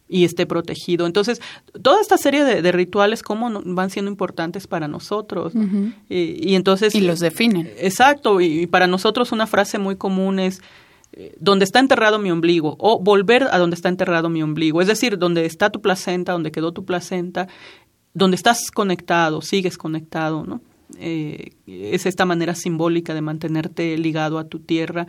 y 0.08 0.24
esté 0.24 0.46
protegido. 0.46 1.06
Entonces, 1.06 1.40
toda 1.80 2.00
esta 2.00 2.18
serie 2.18 2.44
de, 2.44 2.72
rituales, 2.72 3.22
cómo 3.22 3.62
van 3.64 3.90
siendo 3.90 4.10
importantes 4.10 4.66
para 4.66 4.88
nosotros. 4.88 5.52
y, 6.08 6.56
entonces... 6.56 6.92
Y 6.94 7.00
los 7.00 7.20
definen. 7.20 7.70
Exacto, 7.78 8.40
y, 8.40 8.66
para 8.66 8.88
nosotros 8.88 9.30
una 9.30 9.46
frase 9.46 9.78
muy 9.78 9.94
común 9.94 10.40
es, 10.40 10.60
eh, 11.12 11.36
donde 11.38 11.64
está 11.64 11.78
enterrado 11.78 12.18
mi 12.18 12.32
ombligo, 12.32 12.74
o 12.80 12.98
volver 12.98 13.44
a 13.52 13.58
donde 13.58 13.76
está 13.76 13.88
enterrado 13.88 14.28
mi 14.28 14.42
ombligo, 14.42 14.80
es 14.82 14.88
decir, 14.88 15.18
donde 15.18 15.46
está 15.46 15.70
tu 15.70 15.80
placenta, 15.80 16.32
donde 16.32 16.50
quedó 16.50 16.72
tu 16.72 16.84
placenta, 16.84 17.46
donde 18.14 18.36
estás 18.36 18.70
conectado, 18.70 19.42
sigues 19.42 19.76
conectado, 19.76 20.44
¿no? 20.44 20.60
Eh, 20.98 21.52
es 21.66 22.06
esta 22.06 22.24
manera 22.24 22.54
simbólica 22.54 23.14
de 23.14 23.20
mantenerte 23.20 23.98
ligado 23.98 24.38
a 24.38 24.44
tu 24.44 24.60
tierra. 24.60 25.06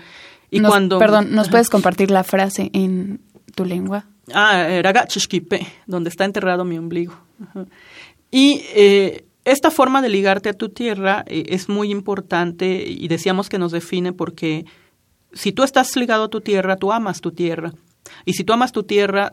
Y 0.50 0.60
cuando... 0.62 1.00
Perdón, 1.00 1.34
¿nos 1.34 1.50
puedes 1.50 1.70
compartir 1.70 2.12
la 2.12 2.24
frase 2.24 2.72
en 2.74 3.22
tu 3.54 3.66
lengua? 3.66 4.06
Ah, 4.34 4.68
Ragachishkipe, 4.82 5.68
donde 5.86 6.10
está 6.10 6.26
enterrado 6.26 6.66
mi 6.66 6.78
ombligo. 6.78 7.14
Y 8.32 8.64
eh, 8.74 9.26
esta 9.46 9.70
forma 9.70 10.02
de 10.02 10.10
ligarte 10.10 10.50
a 10.50 10.54
tu 10.54 10.70
tierra 10.70 11.24
eh, 11.28 11.46
es 11.50 11.70
muy 11.70 11.92
importante 11.92 12.84
y 12.88 13.08
decíamos 13.08 13.48
que 13.48 13.60
nos 13.60 13.72
define 13.72 14.12
porque 14.12 14.66
si 15.34 15.52
tú 15.52 15.64
estás 15.64 15.96
ligado 15.96 16.26
a 16.26 16.30
tu 16.30 16.42
tierra, 16.42 16.78
tú 16.78 16.92
amas 16.92 17.22
tu 17.22 17.32
tierra. 17.32 17.74
Y 18.26 18.34
si 18.34 18.44
tú 18.44 18.54
amas 18.54 18.72
tu 18.72 18.84
tierra, 18.84 19.32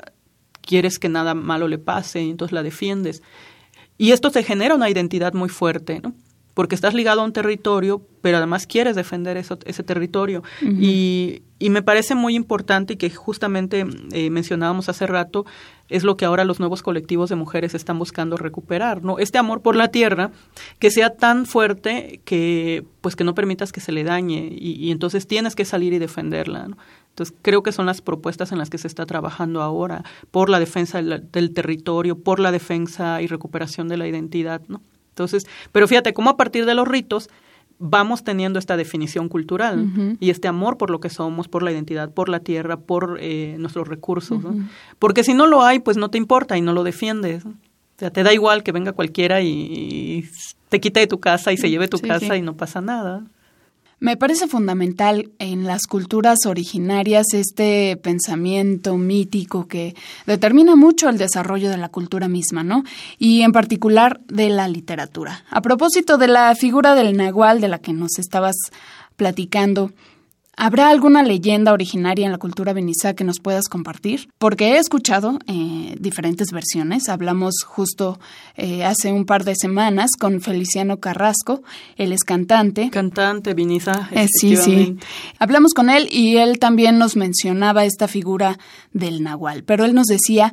quieres 0.61 0.98
que 0.98 1.08
nada 1.08 1.35
malo 1.35 1.68
le 1.68 1.78
pase, 1.78 2.20
entonces 2.20 2.52
la 2.52 2.62
defiendes. 2.62 3.22
Y 4.02 4.10
esto 4.10 4.32
te 4.32 4.42
genera 4.42 4.74
una 4.74 4.90
identidad 4.90 5.32
muy 5.32 5.48
fuerte, 5.48 6.00
¿no? 6.02 6.12
Porque 6.54 6.74
estás 6.74 6.92
ligado 6.92 7.20
a 7.20 7.24
un 7.24 7.32
territorio, 7.32 8.02
pero 8.20 8.38
además 8.38 8.66
quieres 8.66 8.96
defender 8.96 9.36
eso, 9.36 9.60
ese 9.64 9.84
territorio. 9.84 10.42
y, 10.60 11.42
y, 11.60 11.70
me 11.70 11.82
parece 11.82 12.16
muy 12.16 12.34
importante 12.34 12.94
y 12.94 12.96
que 12.96 13.10
justamente 13.10 13.86
eh, 14.10 14.28
mencionábamos 14.30 14.88
hace 14.88 15.06
rato, 15.06 15.46
es 15.88 16.02
lo 16.02 16.16
que 16.16 16.24
ahora 16.24 16.44
los 16.44 16.58
nuevos 16.58 16.82
colectivos 16.82 17.30
de 17.30 17.36
mujeres 17.36 17.74
están 17.74 17.96
buscando 17.96 18.36
recuperar, 18.36 19.04
¿no? 19.04 19.20
Este 19.20 19.38
amor 19.38 19.62
por 19.62 19.76
la 19.76 19.86
tierra 19.92 20.32
que 20.80 20.90
sea 20.90 21.10
tan 21.10 21.46
fuerte 21.46 22.22
que 22.24 22.84
pues 23.02 23.14
que 23.14 23.22
no 23.22 23.36
permitas 23.36 23.70
que 23.70 23.80
se 23.80 23.92
le 23.92 24.02
dañe 24.02 24.48
y, 24.50 24.72
y 24.84 24.90
entonces 24.90 25.28
tienes 25.28 25.54
que 25.54 25.64
salir 25.64 25.92
y 25.92 26.00
defenderla, 26.00 26.66
¿no? 26.66 26.76
Entonces, 27.12 27.37
creo 27.42 27.62
que 27.62 27.72
son 27.72 27.85
las 27.85 28.01
propuestas 28.01 28.53
en 28.53 28.59
las 28.59 28.70
que 28.70 28.79
se 28.79 28.87
está 28.87 29.05
trabajando 29.05 29.61
ahora, 29.61 30.03
por 30.31 30.48
la 30.48 30.59
defensa 30.59 31.03
del, 31.03 31.53
territorio, 31.53 32.18
por 32.18 32.40
la 32.40 32.51
defensa 32.51 33.20
y 33.20 33.27
recuperación 33.27 33.88
de 33.88 33.98
la 33.98 34.09
identidad, 34.09 34.62
¿no? 34.68 34.81
Entonces, 35.11 35.46
pero 35.72 35.87
fíjate 35.87 36.14
cómo 36.14 36.31
a 36.31 36.38
partir 36.38 36.64
de 36.64 36.75
los 36.75 36.88
ritos 36.88 37.29
vamos 37.79 38.25
teniendo 38.25 38.59
esta 38.59 38.79
definición 38.79 39.29
cultural 39.29 40.16
y 40.20 40.31
este 40.31 40.48
amor 40.48 40.79
por 40.79 40.88
lo 40.88 41.01
que 41.01 41.11
somos, 41.11 41.48
por 41.48 41.62
la 41.62 41.70
identidad, 41.70 42.11
por 42.11 42.31
la 42.31 42.40
tierra, 42.40 42.79
por 42.79 43.18
eh, 43.20 43.57
nuestros 43.59 43.88
recursos, 43.88 44.42
¿no? 44.42 44.68
Porque 44.98 45.22
si 45.22 45.35
no 45.35 45.46
lo 45.46 45.62
hay, 45.62 45.81
pues 45.81 45.98
no 45.98 46.09
te 46.09 46.16
importa 46.16 46.57
y 46.57 46.62
no 46.62 46.72
lo 46.72 46.83
defiendes. 46.83 47.44
O 47.44 47.53
sea, 47.98 48.11
te 48.11 48.22
da 48.22 48.33
igual 48.33 48.62
que 48.62 48.72
venga 48.72 48.92
cualquiera 48.92 49.42
y, 49.42 50.25
te 50.70 50.81
quite 50.81 51.01
de 51.01 51.07
tu 51.07 51.20
casa 51.20 51.53
y 51.53 51.59
se 51.59 51.68
lleve 51.68 51.88
tu 51.88 51.98
casa 51.98 52.38
y 52.38 52.42
no 52.42 52.57
pasa 52.57 52.81
nada. 52.81 53.22
Me 54.02 54.16
parece 54.16 54.48
fundamental 54.48 55.30
en 55.38 55.64
las 55.64 55.86
culturas 55.86 56.44
originarias 56.46 57.24
este 57.34 57.96
pensamiento 58.02 58.96
mítico 58.96 59.68
que 59.68 59.94
determina 60.26 60.74
mucho 60.74 61.08
el 61.08 61.18
desarrollo 61.18 61.70
de 61.70 61.76
la 61.76 61.88
cultura 61.88 62.26
misma, 62.26 62.64
¿no? 62.64 62.82
Y 63.20 63.42
en 63.42 63.52
particular 63.52 64.20
de 64.26 64.48
la 64.48 64.66
literatura. 64.66 65.44
A 65.50 65.62
propósito 65.62 66.18
de 66.18 66.26
la 66.26 66.52
figura 66.56 66.96
del 66.96 67.16
nahual 67.16 67.60
de 67.60 67.68
la 67.68 67.78
que 67.78 67.92
nos 67.92 68.18
estabas 68.18 68.56
platicando, 69.14 69.92
¿Habrá 70.54 70.90
alguna 70.90 71.22
leyenda 71.22 71.72
originaria 71.72 72.26
en 72.26 72.32
la 72.32 72.38
cultura 72.38 72.74
benizá 72.74 73.14
que 73.14 73.24
nos 73.24 73.40
puedas 73.40 73.68
compartir? 73.68 74.28
Porque 74.36 74.72
he 74.72 74.78
escuchado 74.78 75.38
eh, 75.46 75.96
diferentes 75.98 76.48
versiones. 76.52 77.08
Hablamos 77.08 77.54
justo 77.64 78.20
eh, 78.56 78.84
hace 78.84 79.12
un 79.12 79.24
par 79.24 79.44
de 79.44 79.54
semanas 79.56 80.10
con 80.18 80.42
Feliciano 80.42 81.00
Carrasco, 81.00 81.62
él 81.96 82.12
es 82.12 82.22
cantante. 82.22 82.90
Cantante 82.90 83.54
benizá. 83.54 84.10
Eh, 84.12 84.26
sí, 84.28 84.56
sí. 84.56 84.98
Hablamos 85.38 85.72
con 85.72 85.88
él 85.88 86.06
y 86.12 86.36
él 86.36 86.58
también 86.58 86.98
nos 86.98 87.16
mencionaba 87.16 87.86
esta 87.86 88.06
figura 88.06 88.58
del 88.92 89.22
nahual, 89.22 89.64
pero 89.64 89.86
él 89.86 89.94
nos 89.94 90.06
decía 90.06 90.52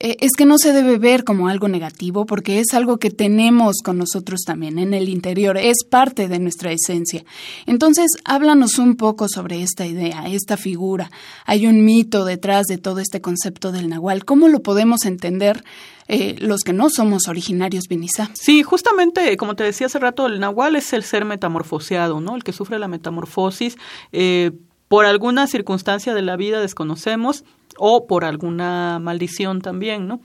es 0.00 0.30
que 0.36 0.46
no 0.46 0.56
se 0.56 0.72
debe 0.72 0.96
ver 0.98 1.24
como 1.24 1.48
algo 1.48 1.68
negativo 1.68 2.24
porque 2.24 2.58
es 2.58 2.72
algo 2.72 2.96
que 2.96 3.10
tenemos 3.10 3.76
con 3.84 3.98
nosotros 3.98 4.40
también 4.46 4.78
en 4.78 4.94
el 4.94 5.10
interior, 5.10 5.58
es 5.58 5.84
parte 5.88 6.26
de 6.26 6.38
nuestra 6.38 6.72
esencia. 6.72 7.24
Entonces, 7.66 8.12
háblanos 8.24 8.78
un 8.78 8.96
poco 8.96 9.28
sobre 9.28 9.62
esta 9.62 9.86
idea, 9.86 10.24
esta 10.26 10.56
figura. 10.56 11.10
Hay 11.44 11.66
un 11.66 11.84
mito 11.84 12.24
detrás 12.24 12.66
de 12.66 12.78
todo 12.78 13.00
este 13.00 13.20
concepto 13.20 13.72
del 13.72 13.90
nahual. 13.90 14.24
¿Cómo 14.24 14.48
lo 14.48 14.60
podemos 14.60 15.04
entender? 15.04 15.64
Eh, 16.08 16.34
los 16.40 16.62
que 16.62 16.72
no 16.72 16.90
somos 16.90 17.28
originarios 17.28 17.84
Vinizá. 17.88 18.30
Sí, 18.34 18.62
justamente, 18.64 19.36
como 19.36 19.54
te 19.54 19.64
decía 19.64 19.86
hace 19.86 20.00
rato, 20.00 20.26
el 20.26 20.40
nahual 20.40 20.74
es 20.76 20.92
el 20.92 21.04
ser 21.04 21.24
metamorfoseado, 21.24 22.20
¿no? 22.20 22.34
El 22.34 22.42
que 22.42 22.52
sufre 22.52 22.78
la 22.78 22.88
metamorfosis. 22.88 23.76
Eh, 24.10 24.50
por 24.88 25.04
alguna 25.04 25.46
circunstancia 25.46 26.14
de 26.14 26.22
la 26.22 26.36
vida 26.36 26.60
desconocemos, 26.60 27.44
o 27.78 28.06
por 28.06 28.24
alguna 28.24 28.98
maldición 28.98 29.60
también, 29.60 30.06
¿no? 30.06 30.20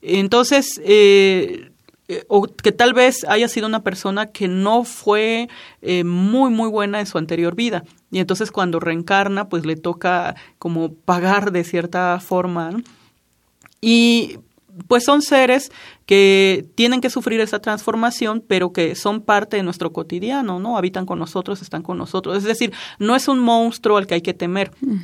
Entonces, 0.00 0.80
eh, 0.84 1.72
eh, 2.08 2.24
o 2.28 2.42
que 2.42 2.72
tal 2.72 2.92
vez 2.92 3.24
haya 3.28 3.48
sido 3.48 3.66
una 3.66 3.82
persona 3.82 4.26
que 4.26 4.48
no 4.48 4.84
fue 4.84 5.48
eh, 5.80 6.04
muy, 6.04 6.50
muy 6.50 6.68
buena 6.68 7.00
en 7.00 7.06
su 7.06 7.16
anterior 7.16 7.54
vida. 7.54 7.84
Y 8.10 8.18
entonces 8.18 8.50
cuando 8.50 8.80
reencarna, 8.80 9.48
pues 9.48 9.64
le 9.64 9.76
toca 9.76 10.34
como 10.58 10.92
pagar 10.92 11.52
de 11.52 11.64
cierta 11.64 12.20
forma. 12.20 12.72
¿no? 12.72 12.82
Y 13.80 14.38
pues 14.88 15.04
son 15.04 15.22
seres 15.22 15.70
que 16.06 16.66
tienen 16.74 17.00
que 17.00 17.10
sufrir 17.10 17.40
esa 17.40 17.60
transformación, 17.60 18.42
pero 18.46 18.72
que 18.72 18.94
son 18.94 19.20
parte 19.22 19.56
de 19.56 19.62
nuestro 19.62 19.92
cotidiano, 19.92 20.58
¿no? 20.58 20.76
Habitan 20.76 21.06
con 21.06 21.18
nosotros, 21.18 21.62
están 21.62 21.82
con 21.82 21.98
nosotros. 21.98 22.36
Es 22.38 22.44
decir, 22.44 22.72
no 22.98 23.14
es 23.14 23.28
un 23.28 23.38
monstruo 23.38 23.96
al 23.96 24.06
que 24.06 24.14
hay 24.14 24.22
que 24.22 24.34
temer, 24.34 24.70
mm. 24.80 24.96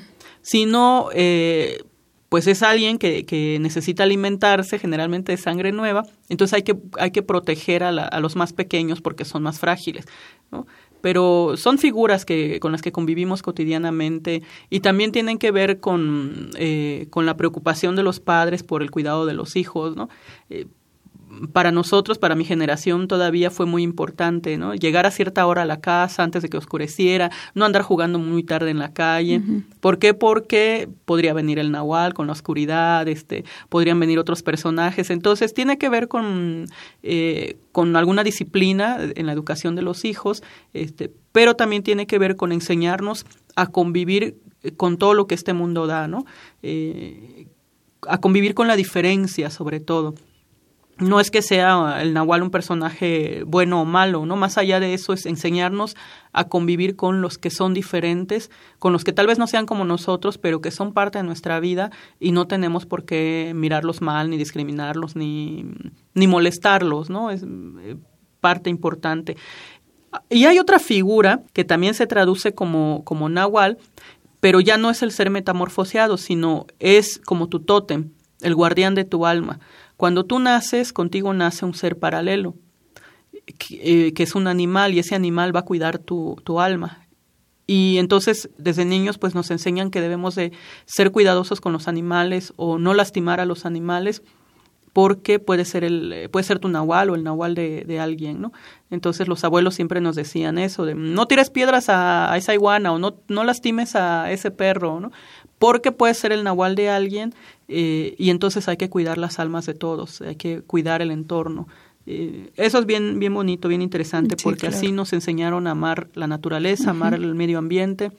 Sino 0.49 1.11
eh, 1.13 1.83
pues 2.31 2.47
es 2.47 2.63
alguien 2.63 2.97
que, 2.97 3.27
que, 3.27 3.59
necesita 3.61 4.05
alimentarse 4.05 4.79
generalmente 4.79 5.33
de 5.33 5.37
sangre 5.37 5.73
nueva, 5.73 6.05
entonces 6.31 6.55
hay 6.55 6.63
que, 6.63 6.75
hay 6.99 7.11
que 7.11 7.23
proteger 7.23 7.85
a, 7.85 7.91
a 7.91 8.21
los 8.21 8.35
más 8.35 8.55
pequeños 8.55 9.03
porque 9.03 9.27
son 9.27 9.43
más 9.43 9.59
frágiles, 9.59 10.07
¿no? 10.51 10.67
Pero 11.03 11.57
son 11.59 11.77
figuras 11.77 12.25
que, 12.25 12.61
con 12.61 12.73
las 12.73 12.81
que 12.81 12.93
convivimos 12.93 13.43
cotidianamente 13.43 14.43
y 14.71 14.81
también 14.81 15.13
tienen 15.13 15.37
que 15.37 15.51
ver 15.51 15.81
con, 15.81 16.49
eh, 16.57 17.09
con 17.11 17.27
la 17.27 17.37
preocupación 17.37 17.95
de 17.95 18.03
los 18.03 18.19
padres 18.19 18.63
por 18.63 18.83
el 18.83 18.91
cuidado 18.91 19.27
de 19.27 19.35
los 19.35 19.55
hijos, 19.55 19.97
¿no? 19.97 20.09
Eh, 20.49 20.67
para 21.53 21.71
nosotros, 21.73 22.19
para 22.19 22.35
mi 22.35 22.45
generación, 22.45 23.09
todavía 23.09 23.51
fue 23.51 23.67
muy 23.67 23.83
importante, 23.83 24.57
¿no? 24.57 24.75
Llegar 24.75 25.07
a 25.07 25.11
cierta 25.11 25.47
hora 25.47 25.63
a 25.63 25.67
la 25.67 25.81
casa 25.81 26.23
antes 26.23 26.43
de 26.43 26.49
que 26.49 26.57
oscureciera, 26.57 27.31
no 27.55 27.65
andar 27.65 27.83
jugando 27.83 28.19
muy 28.19 28.43
tarde 28.43 28.71
en 28.71 28.79
la 28.79 28.93
calle. 28.93 29.41
¿Por 29.81 29.99
qué? 29.99 30.15
Porque 30.15 30.89
podría 31.05 31.35
venir 31.35 31.59
el 31.59 31.71
nahual 31.71 32.15
con 32.15 32.27
la 32.27 32.33
oscuridad, 32.33 33.07
este, 33.09 33.45
podrían 33.69 34.01
venir 34.01 34.19
otros 34.19 34.43
personajes. 34.43 35.11
Entonces, 35.11 35.55
tiene 35.55 35.79
que 35.79 35.89
ver 35.89 36.09
con, 36.09 36.67
eh, 37.03 37.57
con 37.73 37.97
alguna 37.97 38.25
disciplina 38.25 38.99
en 39.15 39.27
la 39.27 39.33
educación 39.33 39.75
de 39.77 39.83
los 39.83 40.05
hijos, 40.05 40.43
este, 40.73 41.13
pero 41.33 41.55
también 41.55 41.83
tiene 41.83 42.07
que 42.07 42.19
ver 42.19 42.37
con 42.37 42.53
enseñarnos 42.53 43.27
a 43.55 43.67
convivir 43.67 44.37
con 44.77 44.99
todo 44.99 45.15
lo 45.15 45.27
que 45.27 45.35
este 45.35 45.53
mundo 45.53 45.87
da, 45.87 46.09
¿no? 46.09 46.25
a 48.07 48.19
convivir 48.19 48.55
con 48.55 48.69
la 48.69 48.77
diferencia, 48.77 49.51
sobre 49.51 49.81
todo 49.81 50.15
no 50.99 51.21
es 51.21 51.31
que 51.31 51.43
sea 51.43 52.03
el 52.03 52.13
Nahual 52.13 52.43
un 52.43 52.51
personaje 52.51 53.43
bueno 53.47 53.83
o 53.83 53.85
malo, 53.85 54.27
¿no? 54.27 54.37
Más 54.37 54.59
allá 54.59 54.81
de 54.81 54.95
eso 54.95 55.13
es 55.13 55.27
enseñarnos 55.27 55.97
a 56.33 56.49
convivir 56.49 56.97
con 56.97 57.21
los 57.21 57.39
que 57.39 57.51
son 57.51 57.73
diferentes, 57.73 58.51
con 58.79 58.93
los 58.93 59.05
que 59.05 59.13
tal 59.13 59.27
vez 59.27 59.39
no 59.39 59.47
sean 59.47 59.67
como 59.67 59.85
nosotros, 59.85 60.39
pero 60.39 60.61
que 60.61 60.71
son 60.71 60.93
parte 60.93 61.19
de 61.19 61.25
nuestra 61.25 61.61
vida 61.61 61.91
y 62.19 62.33
no 62.33 62.47
tenemos 62.47 62.85
por 62.85 63.05
qué 63.05 63.53
mirarlos 63.55 64.01
mal, 64.01 64.29
ni 64.31 64.37
discriminarlos, 64.37 65.15
ni, 65.15 65.67
ni 66.15 66.27
molestarlos, 66.27 67.11
¿no? 67.11 67.31
Es 67.31 67.45
eh, 67.45 67.97
parte 68.41 68.69
importante. 68.69 69.37
Y 70.31 70.47
hay 70.47 70.59
otra 70.59 70.79
figura 70.79 71.43
que 71.53 71.65
también 71.65 71.95
se 71.95 72.07
traduce 72.07 72.55
como, 72.55 73.05
como 73.05 73.29
Nahual, 73.29 73.79
pero 74.41 74.61
ya 74.61 74.79
no 74.79 74.91
es 74.91 75.03
el 75.03 75.13
ser 75.13 75.31
metamorfoseado, 75.31 76.17
sino 76.17 76.67
es 76.81 77.21
como 77.25 77.49
tu 77.49 77.61
tótem, 77.61 78.11
el 78.41 78.55
guardián 78.55 78.95
de 78.95 79.05
tu 79.05 79.27
alma 79.27 79.61
cuando 79.99 80.25
tú 80.25 80.39
naces, 80.39 80.93
contigo 80.93 81.35
nace 81.35 81.65
un 81.65 81.75
ser 81.75 81.99
paralelo, 81.99 82.55
eh, 83.71 84.13
que, 84.15 84.23
es 84.23 84.37
un 84.37 84.47
animal 84.47 84.95
y 84.95 85.01
ese 85.01 85.17
animal 85.17 85.55
va 85.55 85.61
a 85.61 85.65
cuidar 85.65 85.99
tu, 85.99 86.37
tu 86.45 86.61
alma. 86.61 87.09
Y 87.67 87.99
entonces, 87.99 88.49
desde 88.57 88.85
niños, 88.85 89.19
pues 89.19 89.35
nos 89.35 89.51
enseñan 89.51 89.91
que 89.91 90.01
debemos 90.01 90.37
de 90.37 90.53
ser 90.87 91.11
cuidadosos 91.11 91.61
con 91.61 91.73
los 91.73 91.89
animales 91.89 92.53
o 92.55 92.79
no 92.79 92.95
lastimar 92.95 93.41
a 93.41 93.45
los 93.45 93.67
animales 93.67 94.23
porque 94.93 95.39
puede 95.39 95.65
ser 95.65 95.85
el 95.85 96.29
puede 96.33 96.45
ser 96.45 96.59
tu 96.59 96.69
nahual 96.69 97.11
o 97.11 97.15
el 97.15 97.23
nahual 97.25 97.55
de, 97.55 97.85
de, 97.87 98.01
alguien, 98.01 98.41
¿no? 98.41 98.53
Entonces 98.91 99.29
los 99.29 99.45
abuelos 99.45 99.75
siempre 99.75 100.01
nos 100.01 100.17
decían 100.17 100.59
eso 100.59 100.85
de 100.85 100.95
no 100.95 101.27
tires 101.27 101.51
piedras 101.51 101.89
a, 101.89 102.33
a, 102.33 102.37
esa 102.37 102.55
iguana 102.55 102.93
o 102.93 102.99
no 102.99 103.21
no 103.29 103.45
lastimes 103.45 103.95
a 103.95 104.31
ese 104.33 104.51
perro, 104.51 104.99
¿no? 104.99 105.13
Porque 105.59 105.93
puede 105.93 106.15
ser 106.15 106.33
el 106.33 106.45
nahual 106.45 106.75
de 106.75 106.89
alguien 106.89 107.35
eh, 107.69 108.15
y 108.19 108.31
entonces 108.31 108.69
hay 108.69 108.77
que 108.77 108.89
cuidar 108.89 109.19
las 109.19 109.39
almas 109.39 109.67
de 109.67 109.75
todos, 109.75 110.21
hay 110.21 110.37
que 110.37 110.63
cuidar 110.63 111.03
el 111.03 111.11
entorno. 111.11 111.67
Eh, 112.07 112.51
eso 112.57 112.79
es 112.79 112.87
bien, 112.87 113.19
bien 113.19 113.35
bonito, 113.35 113.69
bien 113.69 113.83
interesante, 113.83 114.37
porque 114.43 114.67
así 114.67 114.93
nos 114.93 115.13
enseñaron 115.13 115.67
a 115.67 115.73
amar 115.73 116.09
la 116.15 116.27
naturaleza, 116.27 116.89
a 116.89 116.91
amar 116.93 117.13
el 117.13 117.35
medio 117.35 117.59
ambiente 117.59 118.13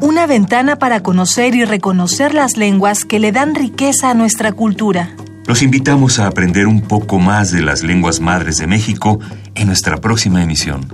Una 0.02 0.26
ventana 0.26 0.76
para 0.76 1.02
conocer 1.02 1.54
y 1.54 1.64
reconocer 1.64 2.34
las 2.34 2.58
lenguas 2.58 3.06
que 3.06 3.18
le 3.18 3.32
dan 3.32 3.54
riqueza 3.54 4.10
a 4.10 4.14
nuestra 4.14 4.52
cultura. 4.52 5.16
Los 5.46 5.62
invitamos 5.62 6.18
a 6.18 6.26
aprender 6.26 6.66
un 6.66 6.82
poco 6.82 7.18
más 7.18 7.50
de 7.50 7.62
las 7.62 7.82
lenguas 7.82 8.20
madres 8.20 8.58
de 8.58 8.66
México 8.66 9.20
en 9.54 9.66
nuestra 9.66 9.96
próxima 9.98 10.42
emisión. 10.42 10.88